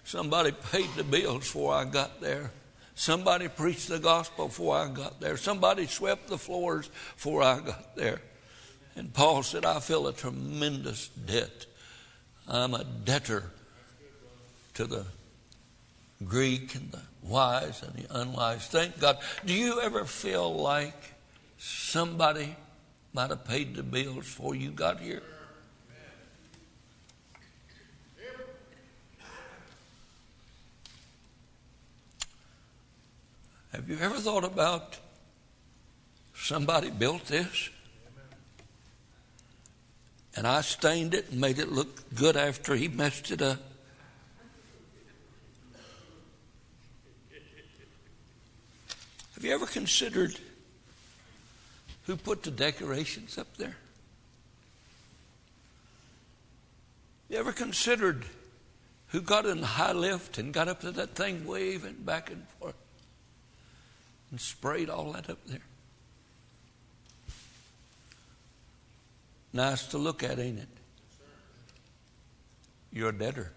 Somebody 0.04 0.52
paid 0.70 0.88
the 0.96 1.04
bills 1.04 1.40
before 1.40 1.74
I 1.74 1.84
got 1.84 2.20
there. 2.20 2.50
Somebody 2.94 3.48
preached 3.48 3.88
the 3.88 3.98
gospel 3.98 4.48
before 4.48 4.76
I 4.76 4.88
got 4.88 5.20
there. 5.20 5.36
Somebody 5.36 5.86
swept 5.86 6.28
the 6.28 6.38
floors 6.38 6.88
before 7.16 7.42
I 7.42 7.60
got 7.60 7.96
there. 7.96 8.20
And 8.96 9.12
Paul 9.12 9.42
said, 9.42 9.64
I 9.64 9.80
feel 9.80 10.06
a 10.06 10.12
tremendous 10.12 11.08
debt. 11.08 11.66
I'm 12.46 12.74
a 12.74 12.84
debtor 12.84 13.50
to 14.74 14.86
the 14.86 15.04
Greek 16.24 16.74
and 16.74 16.92
the 16.92 17.00
wise 17.22 17.82
and 17.82 17.94
the 17.94 18.20
unwise. 18.20 18.66
Thank 18.68 19.00
God. 19.00 19.18
Do 19.44 19.54
you 19.54 19.80
ever 19.80 20.04
feel 20.04 20.54
like 20.54 21.14
somebody 21.58 22.54
might 23.12 23.30
have 23.30 23.44
paid 23.44 23.74
the 23.74 23.82
bills 23.82 24.16
before 24.16 24.54
you 24.54 24.70
got 24.70 25.00
here? 25.00 25.22
Have 33.74 33.90
you 33.90 33.98
ever 33.98 34.18
thought 34.18 34.44
about 34.44 34.96
somebody 36.32 36.90
built 36.90 37.26
this? 37.26 37.70
And 40.36 40.46
I 40.46 40.60
stained 40.60 41.12
it 41.12 41.30
and 41.30 41.40
made 41.40 41.58
it 41.58 41.72
look 41.72 42.14
good 42.14 42.36
after 42.36 42.76
he 42.76 42.86
messed 42.86 43.32
it 43.32 43.42
up. 43.42 43.58
Have 49.34 49.44
you 49.44 49.52
ever 49.52 49.66
considered 49.66 50.38
who 52.04 52.16
put 52.16 52.44
the 52.44 52.52
decorations 52.52 53.38
up 53.38 53.56
there? 53.56 53.76
You 57.28 57.38
ever 57.38 57.52
considered 57.52 58.24
who 59.08 59.20
got 59.20 59.46
in 59.46 59.60
the 59.62 59.66
high 59.66 59.92
lift 59.92 60.38
and 60.38 60.54
got 60.54 60.68
up 60.68 60.82
to 60.82 60.92
that 60.92 61.16
thing 61.16 61.44
waving 61.44 62.04
back 62.04 62.30
and 62.30 62.46
forth? 62.60 62.76
And 64.34 64.40
sprayed 64.40 64.90
all 64.90 65.12
that 65.12 65.30
up 65.30 65.38
there. 65.46 65.60
Nice 69.52 69.86
to 69.86 69.98
look 69.98 70.24
at, 70.24 70.40
ain't 70.40 70.58
it? 70.58 70.68
You're 72.92 73.10
a 73.10 73.12
debtor. 73.12 73.52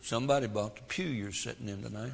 Somebody 0.00 0.46
bought 0.46 0.76
the 0.76 0.82
pew 0.82 1.06
you're 1.06 1.32
sitting 1.32 1.68
in 1.68 1.82
tonight. 1.82 2.12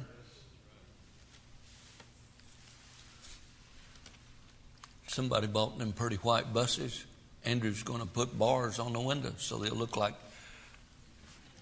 Somebody 5.05 5.45
bought 5.45 5.77
them 5.77 5.93
pretty 5.93 6.15
white 6.15 6.51
buses. 6.51 7.05
Andrew's 7.45 7.83
going 7.83 8.01
to 8.01 8.07
put 8.07 8.39
bars 8.39 8.79
on 8.79 8.93
the 8.93 9.01
windows 9.01 9.35
so 9.37 9.59
they'll 9.59 9.75
look 9.75 9.95
like 9.95 10.15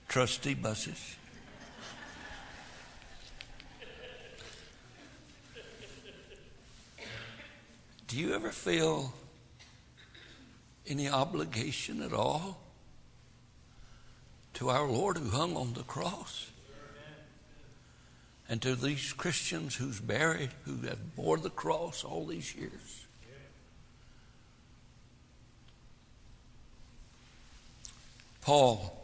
trustee 0.08 0.54
buses. 0.54 1.18
Do 8.08 8.18
you 8.18 8.36
ever 8.36 8.52
feel 8.52 9.14
any 10.88 11.10
obligation 11.10 12.04
at 12.04 12.14
all 12.14 12.60
to 14.56 14.70
our 14.70 14.88
Lord 14.88 15.18
who 15.18 15.30
hung 15.30 15.58
on 15.58 15.74
the 15.74 15.84
cross? 15.84 16.52
And 18.48 18.62
to 18.62 18.76
these 18.76 19.12
Christians 19.12 19.76
who's 19.76 20.00
buried, 20.00 20.52
who 20.66 20.78
have 20.88 21.16
bore 21.16 21.38
the 21.38 21.50
cross 21.50 22.04
all 22.04 22.28
these 22.28 22.56
years? 22.56 23.06
Paul 28.42 29.04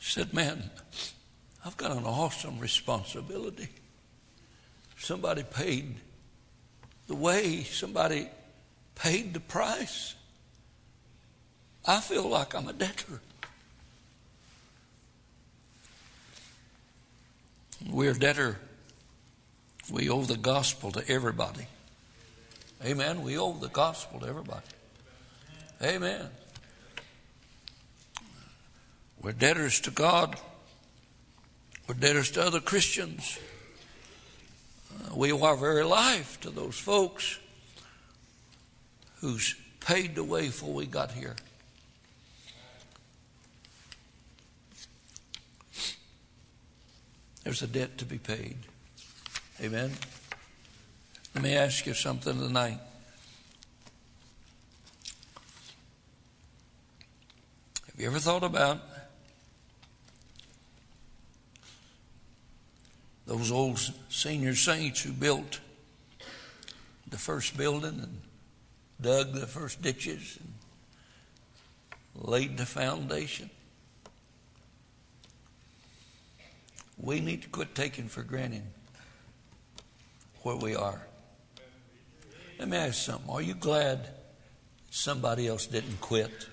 said, 0.00 0.34
Man, 0.34 0.70
I've 1.64 1.76
got 1.76 1.92
an 1.92 2.04
awesome 2.04 2.58
responsibility. 2.58 3.68
Somebody 4.98 5.44
paid 5.44 5.94
the 7.06 7.14
way 7.14 7.62
somebody 7.62 8.28
paid 8.94 9.34
the 9.34 9.40
price. 9.40 10.14
I 11.86 12.00
feel 12.00 12.28
like 12.28 12.54
I'm 12.54 12.68
a 12.68 12.72
debtor. 12.72 13.20
We're 17.90 18.12
a 18.12 18.18
debtor. 18.18 18.58
We 19.92 20.08
owe 20.08 20.22
the 20.22 20.36
gospel 20.36 20.90
to 20.92 21.06
everybody. 21.08 21.66
Amen. 22.82 23.22
We 23.22 23.36
owe 23.36 23.52
the 23.52 23.68
gospel 23.68 24.20
to 24.20 24.26
everybody. 24.26 24.64
Amen. 25.82 26.28
We're 29.20 29.32
debtors 29.32 29.80
to 29.80 29.90
God. 29.90 30.38
We're 31.86 31.94
debtors 31.94 32.30
to 32.32 32.42
other 32.42 32.60
Christians. 32.60 33.38
We 35.12 35.32
owe 35.32 35.42
our 35.42 35.56
very 35.56 35.84
life 35.84 36.40
to 36.40 36.50
those 36.50 36.78
folks 36.78 37.38
who's 39.20 39.54
paid 39.80 40.14
the 40.14 40.24
way 40.24 40.46
before 40.46 40.72
we 40.72 40.86
got 40.86 41.10
here. 41.10 41.36
There's 47.42 47.62
a 47.62 47.66
debt 47.66 47.98
to 47.98 48.04
be 48.04 48.18
paid. 48.18 48.56
Amen. 49.60 49.92
Let 51.34 51.44
me 51.44 51.54
ask 51.54 51.86
you 51.86 51.94
something 51.94 52.38
tonight. 52.38 52.78
Have 57.86 58.00
you 58.00 58.06
ever 58.06 58.18
thought 58.18 58.42
about 58.42 58.80
those 63.26 63.50
old 63.50 63.78
senior 64.08 64.54
saints 64.54 65.02
who 65.02 65.12
built 65.12 65.60
the 67.08 67.18
first 67.18 67.56
building 67.56 68.00
and 68.00 68.20
dug 69.00 69.32
the 69.32 69.46
first 69.46 69.80
ditches 69.82 70.38
and 70.40 70.52
laid 72.26 72.56
the 72.58 72.66
foundation? 72.66 73.50
We 76.98 77.20
need 77.20 77.42
to 77.42 77.48
quit 77.48 77.74
taking 77.74 78.08
for 78.08 78.22
granted 78.22 78.62
where 80.42 80.56
we 80.56 80.76
are. 80.76 81.00
Let 82.58 82.68
me 82.68 82.76
ask 82.76 82.86
you 82.86 83.12
something. 83.14 83.30
Are 83.30 83.42
you 83.42 83.54
glad 83.54 84.08
somebody 84.90 85.48
else 85.48 85.66
didn't 85.66 86.00
quit? 86.00 86.46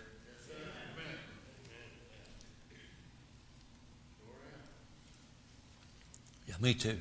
Me 6.62 6.74
too. 6.76 6.97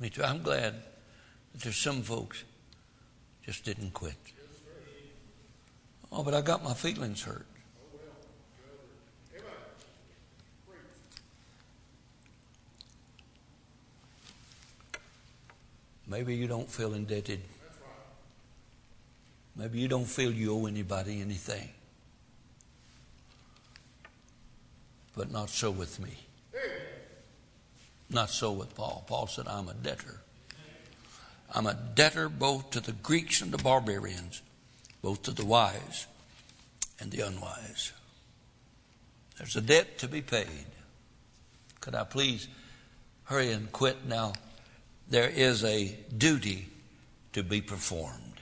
Me 0.00 0.10
too. 0.10 0.24
I'm 0.24 0.42
glad 0.42 0.74
that 1.52 1.62
there's 1.62 1.76
some 1.76 2.02
folks 2.02 2.42
just 3.46 3.64
didn't 3.64 3.92
quit. 3.92 4.14
Oh, 6.12 6.24
but 6.24 6.34
I 6.34 6.40
got 6.40 6.64
my 6.64 6.74
feelings 6.74 7.22
hurt. 7.22 7.46
Maybe 16.08 16.34
you 16.34 16.48
don't 16.48 16.68
feel 16.68 16.94
indebted. 16.94 17.40
Maybe 19.54 19.78
you 19.78 19.86
don't 19.86 20.06
feel 20.06 20.32
you 20.32 20.52
owe 20.52 20.66
anybody 20.66 21.20
anything. 21.20 21.68
But 25.16 25.30
not 25.30 25.50
so 25.50 25.70
with 25.70 26.00
me. 26.00 26.16
Not 28.10 28.30
so 28.30 28.52
with 28.52 28.74
Paul. 28.74 29.04
Paul 29.06 29.26
said, 29.26 29.46
I'm 29.46 29.68
a 29.68 29.74
debtor. 29.74 30.20
I'm 31.54 31.66
a 31.66 31.74
debtor 31.74 32.28
both 32.28 32.70
to 32.70 32.80
the 32.80 32.92
Greeks 32.92 33.40
and 33.40 33.52
the 33.52 33.58
barbarians, 33.58 34.42
both 35.02 35.22
to 35.22 35.30
the 35.30 35.44
wise 35.44 36.06
and 36.98 37.10
the 37.10 37.26
unwise. 37.26 37.92
There's 39.38 39.56
a 39.56 39.60
debt 39.60 39.98
to 39.98 40.08
be 40.08 40.20
paid. 40.20 40.66
Could 41.80 41.94
I 41.94 42.04
please 42.04 42.46
hurry 43.24 43.52
and 43.52 43.72
quit 43.72 44.06
now? 44.06 44.32
there 45.10 45.28
is 45.28 45.64
a 45.64 45.98
duty 46.16 46.68
to 47.32 47.42
be 47.42 47.60
performed. 47.60 48.40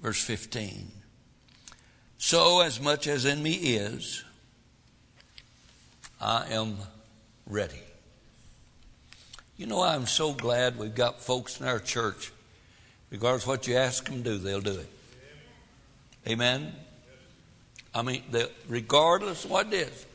Verse 0.00 0.22
15. 0.24 0.90
So, 2.18 2.60
as 2.60 2.80
much 2.80 3.06
as 3.06 3.26
in 3.26 3.42
me 3.42 3.52
is, 3.52 4.24
I 6.20 6.46
am 6.50 6.78
ready. 7.46 7.80
You 9.56 9.66
know, 9.66 9.82
I'm 9.82 10.06
so 10.06 10.32
glad 10.32 10.78
we've 10.78 10.94
got 10.94 11.20
folks 11.20 11.60
in 11.60 11.66
our 11.66 11.78
church, 11.78 12.32
regardless 13.10 13.46
what 13.46 13.68
you 13.68 13.76
ask 13.76 14.04
them 14.04 14.22
to 14.24 14.30
do, 14.30 14.38
they'll 14.38 14.60
do 14.60 14.78
it. 14.78 14.88
Amen? 16.26 16.74
I 17.94 18.02
mean, 18.02 18.22
regardless 18.68 19.44
of 19.44 19.50
what 19.50 19.68
it 19.68 19.74
is. 19.74 20.06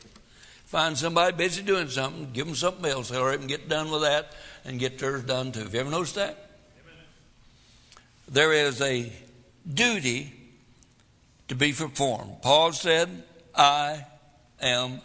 Find 0.66 0.96
somebody 0.96 1.36
busy 1.36 1.62
doing 1.62 1.88
something, 1.88 2.30
give 2.32 2.46
them 2.46 2.54
something 2.54 2.84
else. 2.84 3.08
They'll 3.08 3.36
get 3.38 3.68
done 3.68 3.90
with 3.90 4.02
that 4.02 4.34
and 4.64 4.78
get 4.78 4.98
theirs 4.98 5.24
done 5.24 5.50
too. 5.50 5.60
Have 5.60 5.74
you 5.74 5.80
ever 5.80 5.90
noticed 5.90 6.14
that? 6.14 6.50
There 8.28 8.52
is 8.52 8.80
a 8.80 9.10
duty 9.72 10.32
to 11.48 11.56
be 11.56 11.72
performed. 11.72 12.42
Paul 12.42 12.72
said, 12.72 13.08
I 13.54 14.06
am 14.60 15.00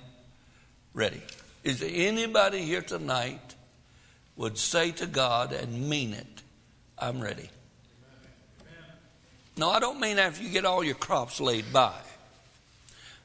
ready. 0.94 1.22
Is 1.66 1.80
there 1.80 1.90
anybody 1.92 2.62
here 2.62 2.84
tonight 2.84 3.56
would 4.36 4.56
say 4.56 4.92
to 4.92 5.08
God 5.08 5.52
and 5.52 5.90
mean 5.90 6.14
it, 6.14 6.44
I'm 6.96 7.20
ready? 7.20 7.50
No, 9.58 9.72
I 9.72 9.80
don't 9.80 10.00
mean 10.00 10.20
after 10.20 10.44
you 10.44 10.50
get 10.50 10.64
all 10.64 10.84
your 10.84 10.94
crops 10.94 11.42
laid 11.42 11.74
by. 11.74 11.96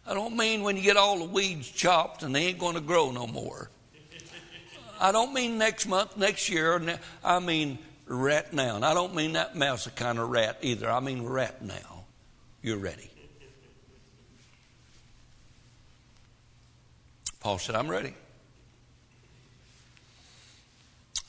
I 0.06 0.14
don't 0.14 0.38
mean 0.38 0.62
when 0.62 0.78
you 0.78 0.82
get 0.82 0.96
all 0.96 1.18
the 1.18 1.26
weeds 1.26 1.70
chopped 1.70 2.22
and 2.22 2.34
they 2.34 2.46
ain't 2.46 2.58
going 2.58 2.76
to 2.76 2.80
grow 2.80 3.10
no 3.10 3.26
more. 3.26 3.68
I 4.98 5.12
don't 5.12 5.34
mean 5.34 5.58
next 5.58 5.86
month, 5.86 6.16
next 6.16 6.48
year. 6.48 6.98
I 7.22 7.40
mean 7.40 7.78
right 8.06 8.50
now. 8.54 8.76
And 8.76 8.86
I 8.86 8.94
don't 8.94 9.14
mean 9.14 9.34
that 9.34 9.54
mouse 9.54 9.86
kind 9.88 10.18
of 10.18 10.30
rat 10.30 10.56
either. 10.62 10.90
I 10.90 11.00
mean 11.00 11.24
right 11.24 11.60
now. 11.60 12.04
You're 12.62 12.78
ready. 12.78 13.10
Paul 17.40 17.58
said, 17.58 17.74
I'm 17.74 17.88
ready. 17.90 18.14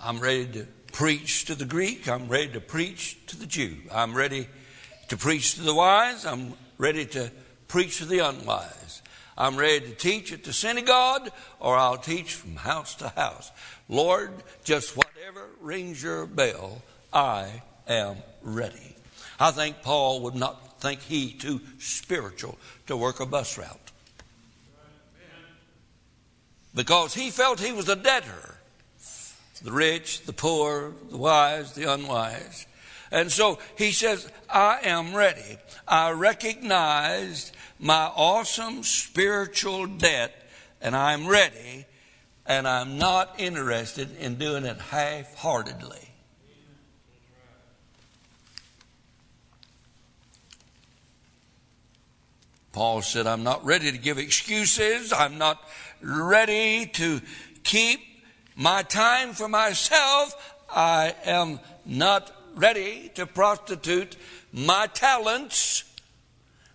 I'm 0.03 0.19
ready 0.19 0.47
to 0.47 0.67
preach 0.93 1.45
to 1.45 1.55
the 1.55 1.65
Greek. 1.65 2.09
I'm 2.09 2.27
ready 2.27 2.53
to 2.53 2.59
preach 2.59 3.23
to 3.27 3.37
the 3.37 3.45
Jew. 3.45 3.77
I'm 3.91 4.15
ready 4.15 4.47
to 5.09 5.17
preach 5.17 5.55
to 5.55 5.61
the 5.61 5.75
wise. 5.75 6.25
I'm 6.25 6.53
ready 6.79 7.05
to 7.05 7.31
preach 7.67 7.99
to 7.99 8.05
the 8.05 8.19
unwise. 8.19 9.03
I'm 9.37 9.55
ready 9.55 9.81
to 9.81 9.91
teach 9.93 10.33
at 10.33 10.43
the 10.43 10.53
synagogue 10.53 11.29
or 11.59 11.75
I'll 11.77 11.97
teach 11.97 12.33
from 12.33 12.55
house 12.55 12.95
to 12.95 13.09
house. 13.09 13.51
Lord, 13.89 14.31
just 14.63 14.97
whatever 14.97 15.47
rings 15.61 16.01
your 16.01 16.25
bell, 16.25 16.81
I 17.13 17.61
am 17.87 18.17
ready. 18.41 18.95
I 19.39 19.51
think 19.51 19.83
Paul 19.83 20.21
would 20.21 20.35
not 20.35 20.81
think 20.81 21.01
he 21.01 21.31
too 21.31 21.61
spiritual 21.77 22.57
to 22.87 22.97
work 22.97 23.19
a 23.19 23.25
bus 23.27 23.57
route. 23.57 23.91
Because 26.73 27.13
he 27.13 27.29
felt 27.29 27.59
he 27.59 27.71
was 27.71 27.87
a 27.87 27.95
debtor. 27.95 28.57
The 29.63 29.71
rich, 29.71 30.23
the 30.23 30.33
poor, 30.33 30.93
the 31.09 31.17
wise, 31.17 31.73
the 31.73 31.91
unwise. 31.91 32.65
And 33.11 33.31
so 33.31 33.59
he 33.77 33.91
says, 33.91 34.29
I 34.49 34.79
am 34.83 35.13
ready. 35.13 35.57
I 35.87 36.11
recognized 36.11 37.55
my 37.79 38.11
awesome 38.15 38.83
spiritual 38.83 39.85
debt 39.87 40.49
and 40.81 40.95
I'm 40.95 41.27
ready 41.27 41.85
and 42.45 42.67
I'm 42.67 42.97
not 42.97 43.35
interested 43.39 44.17
in 44.17 44.35
doing 44.35 44.65
it 44.65 44.77
half 44.77 45.35
heartedly. 45.35 46.11
Paul 52.71 53.01
said, 53.01 53.27
I'm 53.27 53.43
not 53.43 53.65
ready 53.65 53.91
to 53.91 53.97
give 53.97 54.17
excuses. 54.17 55.11
I'm 55.11 55.37
not 55.37 55.61
ready 56.01 56.85
to 56.85 57.21
keep 57.63 57.99
my 58.55 58.83
time 58.83 59.33
for 59.33 59.47
myself. 59.47 60.55
I 60.69 61.15
am 61.25 61.59
not 61.85 62.31
ready 62.55 63.11
to 63.15 63.25
prostitute 63.25 64.17
my 64.53 64.87
talents 64.87 65.83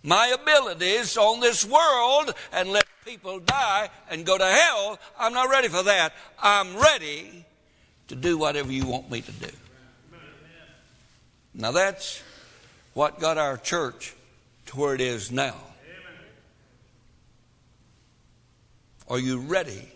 my 0.07 0.27
abilities 0.27 1.17
on 1.17 1.41
this 1.41 1.65
world 1.65 2.33
and 2.53 2.69
let 2.69 2.85
people 3.03 3.39
die 3.39 3.89
and 4.09 4.25
go 4.25 4.37
to 4.37 4.45
hell. 4.45 4.97
I'm 5.19 5.33
not 5.33 5.49
ready 5.49 5.67
for 5.67 5.83
that. 5.83 6.13
I'm 6.41 6.77
ready 6.77 7.45
to 8.07 8.15
do 8.15 8.37
whatever 8.37 8.71
you 8.71 8.85
want 8.85 9.11
me 9.11 9.19
to 9.19 9.31
do. 9.33 9.49
Now 11.53 11.71
that's 11.71 12.23
what 12.93 13.19
got 13.19 13.37
our 13.37 13.57
church 13.57 14.15
to 14.67 14.77
where 14.79 14.95
it 14.95 15.01
is 15.01 15.29
now. 15.29 15.55
Are 19.09 19.19
you 19.19 19.39
ready 19.39 19.89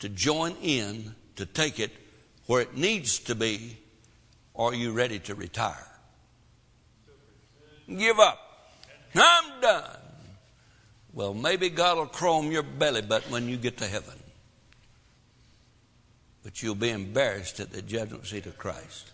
to 0.00 0.08
join 0.08 0.56
in 0.62 1.14
to 1.36 1.46
take 1.46 1.78
it 1.78 1.92
where 2.46 2.62
it 2.62 2.76
needs 2.76 3.20
to 3.20 3.34
be 3.34 3.76
or 4.54 4.72
are 4.72 4.74
you 4.74 4.92
ready 4.92 5.18
to 5.20 5.34
retire? 5.34 5.86
Give 7.88 8.18
up. 8.18 8.38
I'm 9.14 9.60
done. 9.60 9.96
Well, 11.12 11.34
maybe 11.34 11.70
God 11.70 11.98
will 11.98 12.06
chrome 12.06 12.52
your 12.52 12.62
belly 12.62 13.02
button 13.02 13.32
when 13.32 13.48
you 13.48 13.56
get 13.56 13.78
to 13.78 13.86
heaven. 13.86 14.14
But 16.42 16.62
you'll 16.62 16.74
be 16.74 16.90
embarrassed 16.90 17.60
at 17.60 17.72
the 17.72 17.82
judgment 17.82 18.26
seat 18.26 18.46
of 18.46 18.56
Christ. 18.56 19.10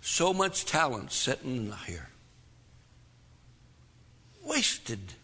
So 0.00 0.32
much 0.32 0.64
talent 0.64 1.12
sitting 1.12 1.72
here. 1.86 2.08
Wasted 4.42 5.14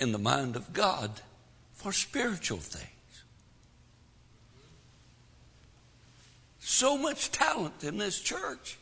in 0.00 0.12
the 0.12 0.18
mind 0.18 0.56
of 0.56 0.72
God 0.72 1.10
for 1.74 1.92
spiritual 1.92 2.58
things. 2.58 2.88
So 6.60 6.98
much 6.98 7.30
talent 7.30 7.82
in 7.82 7.98
this 7.98 8.20
church. 8.20 8.78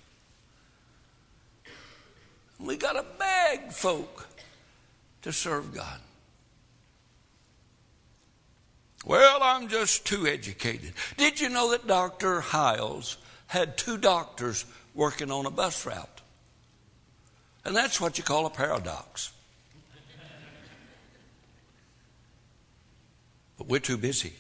We 2.59 2.76
got 2.76 2.94
to 2.94 3.05
beg 3.18 3.70
folk 3.70 4.26
to 5.22 5.33
serve 5.33 5.74
God. 5.74 6.00
Well, 9.05 9.38
I'm 9.40 9.68
just 9.68 10.05
too 10.05 10.26
educated. 10.26 10.92
Did 11.16 11.40
you 11.40 11.48
know 11.48 11.70
that 11.70 11.87
Dr. 11.87 12.40
Hyles 12.40 13.18
had 13.46 13.76
two 13.76 13.98
doctors 13.98 14.64
working 14.94 15.31
on 15.31 15.46
a 15.46 15.50
bus 15.50 15.87
route? 15.87 16.20
And 17.64 17.74
that's 17.74 18.00
what 18.00 18.18
you 18.18 18.24
call 18.24 18.46
a 18.46 18.50
paradox. 18.50 19.33
But 23.57 23.69
we're 23.69 23.81
too 23.81 23.97
busy. 23.97 24.33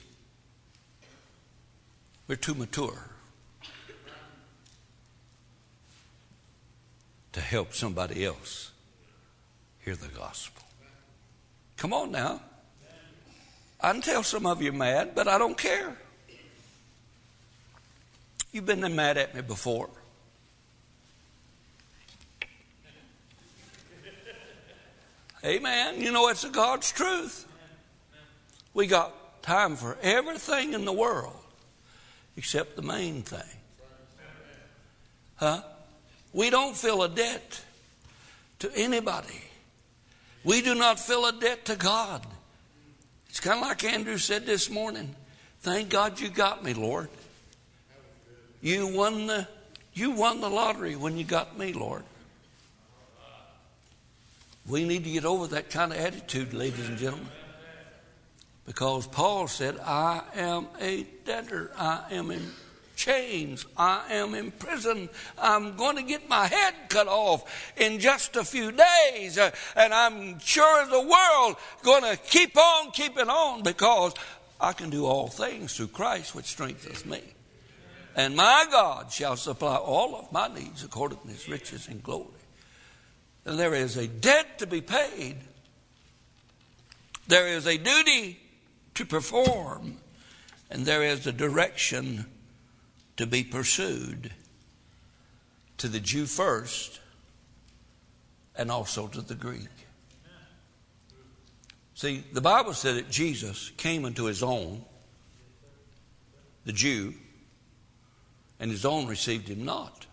We're 2.28 2.36
too 2.36 2.54
mature 2.54 3.10
to 7.32 7.40
help 7.40 7.74
somebody 7.74 8.24
else 8.24 8.72
hear 9.84 9.94
the 9.94 10.08
gospel. 10.08 10.62
Come 11.76 11.92
on 11.92 12.10
now. 12.10 12.40
I 13.80 13.92
can 13.92 14.00
tell 14.00 14.22
some 14.22 14.46
of 14.46 14.62
you 14.62 14.72
mad, 14.72 15.14
but 15.14 15.28
I 15.28 15.38
don't 15.38 15.56
care. 15.56 15.96
You've 18.52 18.66
been 18.66 18.96
mad 18.96 19.18
at 19.18 19.34
me 19.34 19.42
before. 19.42 19.90
Amen. 25.44 26.00
You 26.00 26.10
know 26.10 26.28
it's 26.28 26.44
God's 26.46 26.90
truth. 26.90 27.45
We 28.76 28.86
got 28.86 29.42
time 29.42 29.74
for 29.74 29.96
everything 30.02 30.74
in 30.74 30.84
the 30.84 30.92
world 30.92 31.40
except 32.36 32.76
the 32.76 32.82
main 32.82 33.22
thing. 33.22 33.58
Huh? 35.36 35.62
We 36.34 36.50
don't 36.50 36.76
feel 36.76 37.02
a 37.02 37.08
debt 37.08 37.64
to 38.58 38.70
anybody. 38.76 39.40
We 40.44 40.60
do 40.60 40.74
not 40.74 41.00
feel 41.00 41.24
a 41.24 41.32
debt 41.32 41.64
to 41.64 41.76
God. 41.76 42.26
It's 43.30 43.40
kind 43.40 43.62
of 43.62 43.66
like 43.66 43.82
Andrew 43.82 44.18
said 44.18 44.44
this 44.44 44.68
morning. 44.68 45.16
Thank 45.60 45.88
God 45.88 46.20
you 46.20 46.28
got 46.28 46.62
me, 46.62 46.74
Lord. 46.74 47.08
You 48.60 48.88
won 48.88 49.26
the 49.26 49.48
you 49.94 50.10
won 50.10 50.42
the 50.42 50.50
lottery 50.50 50.96
when 50.96 51.16
you 51.16 51.24
got 51.24 51.58
me, 51.58 51.72
Lord. 51.72 52.02
We 54.68 54.84
need 54.84 55.04
to 55.04 55.10
get 55.10 55.24
over 55.24 55.46
that 55.46 55.70
kind 55.70 55.92
of 55.92 55.98
attitude, 55.98 56.52
ladies 56.52 56.86
and 56.90 56.98
gentlemen. 56.98 57.30
Because 58.66 59.06
Paul 59.06 59.46
said, 59.46 59.78
I 59.80 60.22
am 60.34 60.66
a 60.80 61.06
debtor. 61.24 61.70
I 61.78 62.02
am 62.10 62.32
in 62.32 62.42
chains. 62.96 63.64
I 63.76 64.02
am 64.10 64.34
in 64.34 64.50
prison. 64.50 65.08
I'm 65.38 65.76
going 65.76 65.96
to 65.96 66.02
get 66.02 66.28
my 66.28 66.46
head 66.46 66.74
cut 66.88 67.06
off 67.06 67.72
in 67.76 68.00
just 68.00 68.34
a 68.34 68.42
few 68.42 68.72
days. 68.72 69.38
Uh, 69.38 69.52
and 69.76 69.94
I'm 69.94 70.40
sure 70.40 70.86
the 70.86 71.00
world 71.00 71.56
going 71.82 72.02
to 72.02 72.16
keep 72.16 72.56
on 72.56 72.90
keeping 72.90 73.28
on 73.28 73.62
because 73.62 74.14
I 74.60 74.72
can 74.72 74.90
do 74.90 75.06
all 75.06 75.28
things 75.28 75.76
through 75.76 75.88
Christ 75.88 76.34
which 76.34 76.46
strengthens 76.46 77.06
me. 77.06 77.20
And 78.16 78.34
my 78.34 78.64
God 78.70 79.12
shall 79.12 79.36
supply 79.36 79.76
all 79.76 80.16
of 80.16 80.32
my 80.32 80.48
needs 80.48 80.82
according 80.82 81.18
to 81.18 81.28
his 81.28 81.48
riches 81.48 81.86
and 81.86 82.02
glory. 82.02 82.30
And 83.44 83.58
there 83.58 83.74
is 83.74 83.96
a 83.96 84.08
debt 84.08 84.58
to 84.58 84.66
be 84.66 84.80
paid. 84.80 85.36
There 87.28 87.46
is 87.46 87.66
a 87.66 87.76
duty 87.76 88.40
to 88.96 89.06
perform. 89.06 89.98
And 90.70 90.84
there 90.84 91.02
is 91.02 91.26
a 91.26 91.32
direction 91.32 92.26
to 93.16 93.26
be 93.26 93.44
pursued 93.44 94.32
to 95.78 95.88
the 95.88 96.00
Jew 96.00 96.26
first 96.26 97.00
and 98.56 98.70
also 98.70 99.06
to 99.06 99.20
the 99.20 99.34
Greek. 99.34 99.68
See, 101.94 102.24
the 102.32 102.40
Bible 102.40 102.74
said 102.74 102.96
that 102.96 103.10
Jesus 103.10 103.70
came 103.76 104.04
unto 104.04 104.24
his 104.24 104.42
own, 104.42 104.84
the 106.64 106.72
Jew, 106.72 107.14
and 108.60 108.70
his 108.70 108.84
own 108.84 109.06
received 109.06 109.48
him 109.48 109.64
not. 109.64 110.06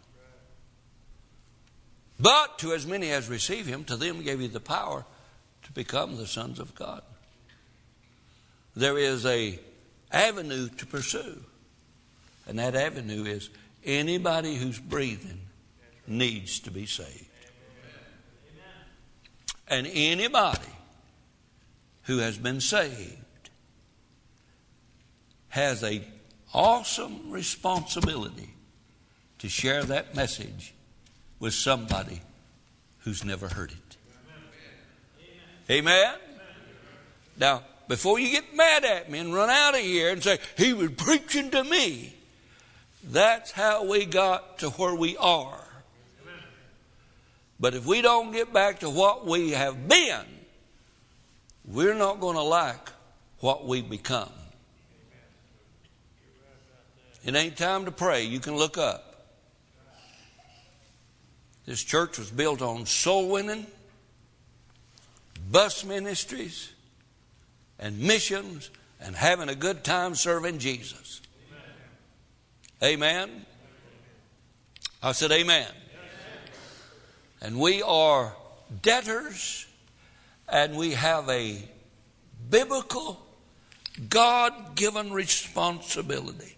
But 2.20 2.60
to 2.60 2.74
as 2.74 2.86
many 2.86 3.12
as 3.12 3.28
receive 3.28 3.66
him, 3.66 3.84
to 3.86 3.98
them 3.98 4.24
gave 4.24 4.40
he 4.40 4.48
the 4.48 4.60
power 4.62 5.04
to 5.64 5.72
become 5.74 6.16
the 6.16 6.28
sons 6.28 6.60
of 6.60 6.74
God. 6.76 7.02
There 8.76 8.98
is 8.98 9.26
a 9.26 9.60
avenue 10.12 10.70
to 10.70 10.86
pursue. 10.86 11.44
And 12.48 12.60
that 12.60 12.76
avenue 12.76 13.24
is 13.26 13.50
anybody 13.84 14.56
who's 14.56 14.80
breathing 14.80 15.40
needs 16.08 16.60
to 16.62 16.72
be 16.72 16.86
saved. 16.86 17.28
And 19.68 19.88
anybody 19.92 20.60
who 22.04 22.20
has 22.20 22.38
been 22.38 22.60
saved 22.60 23.50
has 25.50 25.84
a 25.84 26.04
awesome 26.54 27.32
responsibility 27.32 28.54
to 29.40 29.50
share 29.50 29.84
that 29.84 30.16
message 30.16 30.74
with 31.40 31.54
somebody 31.54 32.22
who's 33.00 33.24
never 33.24 33.48
heard 33.48 33.72
it. 33.72 33.98
Amen. 35.70 36.16
Now, 37.38 37.64
before 37.88 38.20
you 38.20 38.32
get 38.32 38.56
mad 38.56 38.86
at 38.86 39.10
me 39.12 39.20
and 39.20 39.34
run 39.34 39.50
out 39.50 39.76
of 39.76 39.82
here 39.82 40.12
and 40.12 40.24
say, 40.24 40.40
he 40.58 40.74
was 40.74 40.92
preaching 40.92 41.52
to 41.52 41.64
me, 41.64 42.16
that's 43.04 43.52
how 43.52 43.86
we 43.86 44.06
got 44.06 44.60
to 44.60 44.70
where 44.72 44.96
we 44.96 45.18
are. 45.18 45.60
But 47.60 47.76
if 47.76 47.86
we 47.86 48.02
don't 48.02 48.32
get 48.32 48.52
back 48.52 48.80
to 48.80 48.90
what 48.90 49.26
we 49.26 49.52
have 49.52 49.88
been, 49.88 50.26
we're 51.66 51.94
not 51.94 52.20
going 52.20 52.36
to 52.36 52.42
like 52.42 52.90
what 53.40 53.66
we 53.66 53.82
become. 53.82 54.32
It 57.24 57.36
ain't 57.36 57.56
time 57.56 57.86
to 57.86 57.92
pray. 57.92 58.24
You 58.24 58.40
can 58.40 58.58
look 58.58 58.78
up. 58.78 59.30
This 61.66 61.82
church 61.82 62.18
was 62.20 62.30
built 62.30 62.62
on 62.62 62.86
soul 62.86 63.30
winning, 63.30 63.66
bus 65.50 65.86
ministries, 65.86 66.73
and 67.84 68.00
missions, 68.00 68.72
and 69.02 69.14
having 69.14 69.50
a 69.50 69.56
good 69.56 69.84
time 69.84 70.16
serving 70.16 70.58
Jesus. 70.58 71.22
Amen. 72.82 73.46
I 75.04 75.12
said, 75.12 75.34
Amen. 75.34 75.68
And 77.42 77.60
we 77.60 77.82
are 77.82 78.34
debtors, 78.82 79.68
and 80.48 80.78
we 80.78 80.92
have 80.92 81.28
a 81.28 81.62
biblical, 82.50 83.22
God 84.10 84.78
given 84.78 85.12
responsibility. 85.12 86.56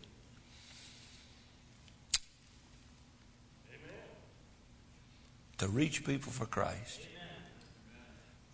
To 5.57 5.67
reach 5.69 6.05
people 6.05 6.31
for 6.31 6.45
Christ. 6.45 6.99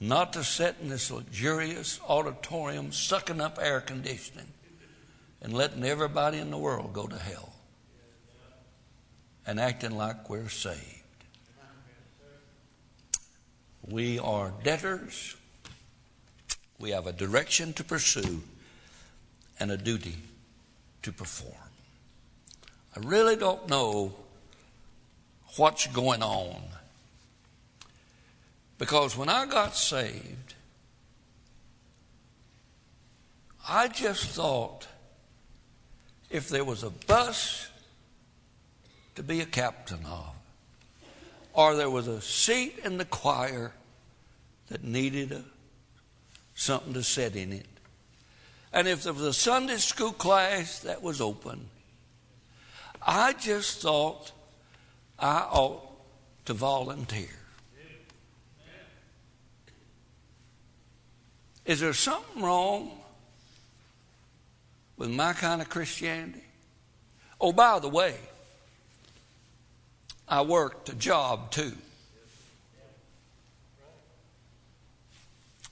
Not 0.03 0.33
to 0.33 0.43
sit 0.43 0.77
in 0.81 0.89
this 0.89 1.11
luxurious 1.11 1.99
auditorium 2.09 2.91
sucking 2.91 3.39
up 3.39 3.59
air 3.61 3.79
conditioning 3.79 4.51
and 5.43 5.53
letting 5.53 5.83
everybody 5.83 6.39
in 6.39 6.49
the 6.49 6.57
world 6.57 6.91
go 6.91 7.05
to 7.05 7.17
hell 7.19 7.53
and 9.45 9.59
acting 9.59 9.95
like 9.95 10.27
we're 10.27 10.49
saved. 10.49 11.03
We 13.87 14.17
are 14.17 14.51
debtors. 14.63 15.35
We 16.79 16.89
have 16.89 17.05
a 17.05 17.13
direction 17.13 17.71
to 17.73 17.83
pursue 17.83 18.41
and 19.59 19.69
a 19.69 19.77
duty 19.77 20.15
to 21.03 21.11
perform. 21.11 21.53
I 22.95 23.01
really 23.01 23.35
don't 23.35 23.69
know 23.69 24.15
what's 25.57 25.85
going 25.85 26.23
on. 26.23 26.59
Because 28.81 29.15
when 29.15 29.29
I 29.29 29.45
got 29.45 29.75
saved, 29.75 30.55
I 33.69 33.87
just 33.87 34.25
thought 34.29 34.87
if 36.31 36.49
there 36.49 36.63
was 36.65 36.81
a 36.81 36.89
bus 36.89 37.69
to 39.13 39.21
be 39.21 39.39
a 39.39 39.45
captain 39.45 40.03
of, 40.03 40.33
or 41.53 41.75
there 41.75 41.91
was 41.91 42.07
a 42.07 42.21
seat 42.21 42.79
in 42.83 42.97
the 42.97 43.05
choir 43.05 43.71
that 44.69 44.83
needed 44.83 45.31
a, 45.31 45.43
something 46.55 46.95
to 46.95 47.03
sit 47.03 47.35
in 47.35 47.53
it, 47.53 47.67
and 48.73 48.87
if 48.87 49.03
there 49.03 49.13
was 49.13 49.21
a 49.21 49.31
Sunday 49.31 49.77
school 49.77 50.11
class 50.11 50.79
that 50.79 51.03
was 51.03 51.21
open, 51.21 51.69
I 53.05 53.33
just 53.33 53.83
thought 53.83 54.31
I 55.19 55.41
ought 55.51 55.83
to 56.45 56.55
volunteer. 56.55 57.40
Is 61.65 61.79
there 61.79 61.93
something 61.93 62.41
wrong 62.41 62.91
with 64.97 65.09
my 65.09 65.33
kind 65.33 65.61
of 65.61 65.69
Christianity? 65.69 66.43
Oh, 67.39 67.51
by 67.51 67.79
the 67.79 67.89
way, 67.89 68.15
I 70.27 70.41
worked 70.41 70.89
a 70.89 70.95
job 70.95 71.51
too. 71.51 71.73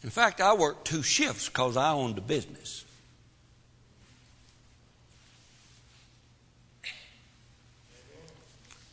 In 0.04 0.10
fact, 0.10 0.39
I 0.39 0.54
worked 0.54 0.86
two 0.86 1.04
shifts 1.04 1.49
because 1.49 1.75
I 1.75 1.91
owned 1.91 2.17
a 2.17 2.21
business. 2.21 2.86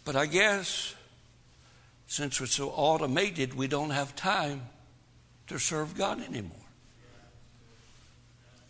But 0.05 0.17
I 0.17 0.27
guess 0.27 0.95
since 2.07 2.41
we're 2.41 2.47
so 2.47 2.71
automated, 2.71 3.55
we 3.55 3.67
don't 3.67 3.91
have 3.91 4.15
time 4.17 4.63
to 5.49 5.59
serve 5.59 5.97
God 5.97 6.23
anymore. 6.23 6.56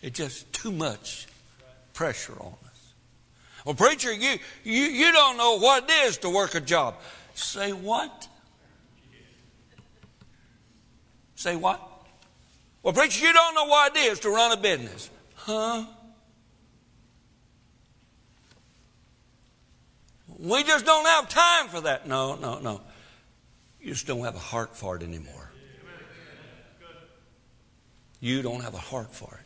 It's 0.07 0.17
just 0.17 0.53
too 0.53 0.71
much 0.71 1.27
pressure 1.93 2.35
on 2.39 2.55
us. 2.65 2.93
Well, 3.65 3.75
preacher, 3.75 4.13
you, 4.13 4.37
you, 4.63 4.83
you 4.83 5.11
don't 5.11 5.37
know 5.37 5.59
what 5.59 5.83
it 5.83 5.91
is 6.07 6.19
to 6.19 6.31
work 6.31 6.55
a 6.55 6.61
job. 6.61 6.95
Say 7.35 7.73
what? 7.73 8.29
Say 11.35 11.57
what? 11.57 11.83
Well, 12.85 12.95
preacher, 12.95 13.27
you 13.27 13.33
don't 13.33 13.57
know 13.57 13.65
what 13.65 13.97
it 13.97 13.99
is 13.99 14.21
to 14.21 14.31
run 14.31 14.53
a 14.53 14.57
business. 14.57 15.11
Huh? 15.35 15.87
We 20.39 20.63
just 20.63 20.87
don't 20.87 21.05
have 21.05 21.29
time 21.29 21.67
for 21.67 21.81
that. 21.81 22.07
No, 22.07 22.37
no, 22.37 22.61
no. 22.61 22.81
You 23.81 23.89
just 23.89 24.07
don't 24.07 24.23
have 24.23 24.37
a 24.37 24.39
heart 24.39 24.77
for 24.77 24.95
it 24.95 25.03
anymore. 25.03 25.51
You 28.21 28.43
don't 28.43 28.61
have 28.61 28.75
a 28.75 28.79
heart 28.79 29.13
for 29.13 29.41
it. 29.41 29.46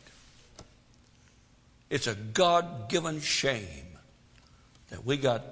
It's 1.91 2.07
a 2.07 2.15
God 2.15 2.87
given 2.87 3.19
shame 3.19 3.97
that 4.91 5.05
we 5.05 5.17
got 5.17 5.43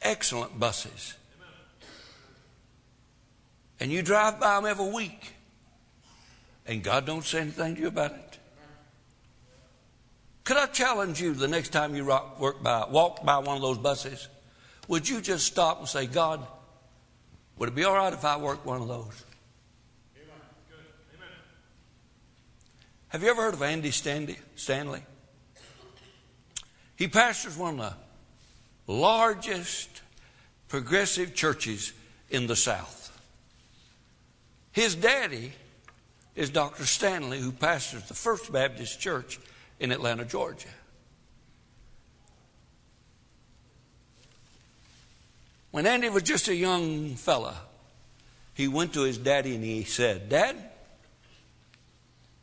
excellent 0.00 0.58
buses. 0.58 1.14
And 3.78 3.92
you 3.92 4.00
drive 4.00 4.40
by 4.40 4.56
them 4.56 4.64
every 4.64 4.90
week. 4.90 5.34
And 6.66 6.82
God 6.82 7.04
don't 7.04 7.22
say 7.22 7.40
anything 7.40 7.74
to 7.74 7.80
you 7.82 7.88
about 7.88 8.12
it. 8.12 8.38
Could 10.44 10.56
I 10.56 10.64
challenge 10.66 11.20
you 11.20 11.34
the 11.34 11.48
next 11.48 11.68
time 11.68 11.94
you 11.94 12.06
work 12.06 12.62
by, 12.62 12.86
walk 12.88 13.22
by 13.22 13.38
one 13.38 13.56
of 13.56 13.62
those 13.62 13.76
buses? 13.76 14.26
Would 14.88 15.06
you 15.06 15.20
just 15.20 15.46
stop 15.46 15.80
and 15.80 15.88
say, 15.88 16.06
God, 16.06 16.46
would 17.58 17.68
it 17.68 17.74
be 17.74 17.84
all 17.84 17.94
right 17.94 18.12
if 18.12 18.24
I 18.24 18.38
worked 18.38 18.64
one 18.64 18.80
of 18.80 18.88
those? 18.88 19.24
Have 23.08 23.22
you 23.22 23.28
ever 23.28 23.42
heard 23.42 23.54
of 23.54 23.62
Andy 23.62 23.90
Stanley? 23.90 25.02
He 27.00 27.08
pastors 27.08 27.56
one 27.56 27.80
of 27.80 27.96
the 28.86 28.92
largest 28.92 30.02
progressive 30.68 31.34
churches 31.34 31.94
in 32.28 32.46
the 32.46 32.54
South. 32.54 33.18
His 34.72 34.96
daddy 34.96 35.52
is 36.36 36.50
Dr. 36.50 36.84
Stanley, 36.84 37.40
who 37.40 37.52
pastors 37.52 38.02
the 38.02 38.12
First 38.12 38.52
Baptist 38.52 39.00
Church 39.00 39.40
in 39.78 39.92
Atlanta, 39.92 40.26
Georgia. 40.26 40.68
When 45.70 45.86
Andy 45.86 46.10
was 46.10 46.24
just 46.24 46.48
a 46.48 46.54
young 46.54 47.14
fella, 47.14 47.56
he 48.52 48.68
went 48.68 48.92
to 48.92 49.04
his 49.04 49.16
daddy 49.16 49.54
and 49.54 49.64
he 49.64 49.84
said, 49.84 50.28
Dad, 50.28 50.54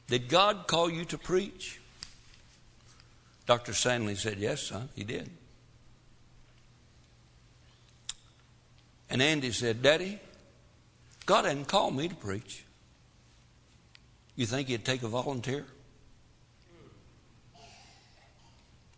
did 0.08 0.28
God 0.28 0.66
call 0.66 0.90
you 0.90 1.06
to 1.06 1.18
preach? 1.20 1.80
Dr. 3.48 3.74
Stanley 3.74 4.14
said, 4.14 4.38
Yes, 4.38 4.62
son, 4.62 4.90
he 4.96 5.04
did. 5.04 5.30
And 9.10 9.22
Andy 9.22 9.52
said, 9.52 9.82
Daddy, 9.82 10.20
God 11.26 11.46
hadn't 11.46 11.68
called 11.68 11.96
me 11.96 12.08
to 12.10 12.16
preach. 12.16 12.64
You 14.36 14.46
think 14.46 14.68
he'd 14.68 14.86
take 14.86 15.02
a 15.02 15.08
volunteer? 15.08 15.66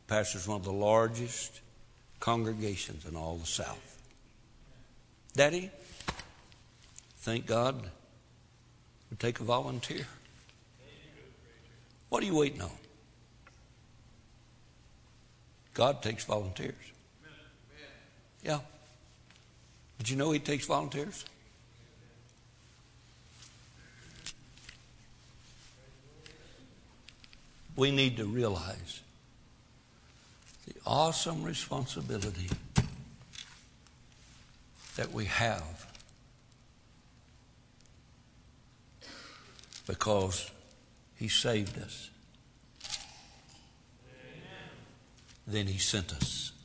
pastors 0.10 0.48
one 0.48 0.58
of 0.58 0.66
the 0.66 0.72
largest 0.72 1.62
congregations 2.20 3.06
in 3.06 3.16
all 3.16 3.38
the 3.38 3.46
South. 3.46 4.02
Daddy, 5.36 5.70
thank 7.20 7.46
God 7.46 7.90
would 9.10 9.20
take 9.20 9.40
a 9.40 9.44
volunteer. 9.44 10.08
What 12.10 12.24
are 12.24 12.26
you 12.26 12.36
waiting 12.36 12.64
on? 12.64 12.72
God 15.80 16.02
takes 16.02 16.26
volunteers. 16.26 16.76
Yeah. 18.44 18.60
Did 19.98 20.10
you 20.10 20.18
know 20.18 20.30
He 20.32 20.40
takes 20.40 20.66
volunteers? 20.66 21.24
We 27.78 27.92
need 27.92 28.18
to 28.18 28.26
realize 28.26 29.00
the 30.68 30.74
awesome 30.86 31.44
responsibility 31.44 32.50
that 34.98 35.14
we 35.14 35.24
have 35.28 35.88
because 39.88 40.52
He 41.16 41.30
saved 41.30 41.82
us. 41.82 42.09
Then 45.52 45.66
He 45.66 45.80
sent 45.80 46.14
us. 46.14 46.59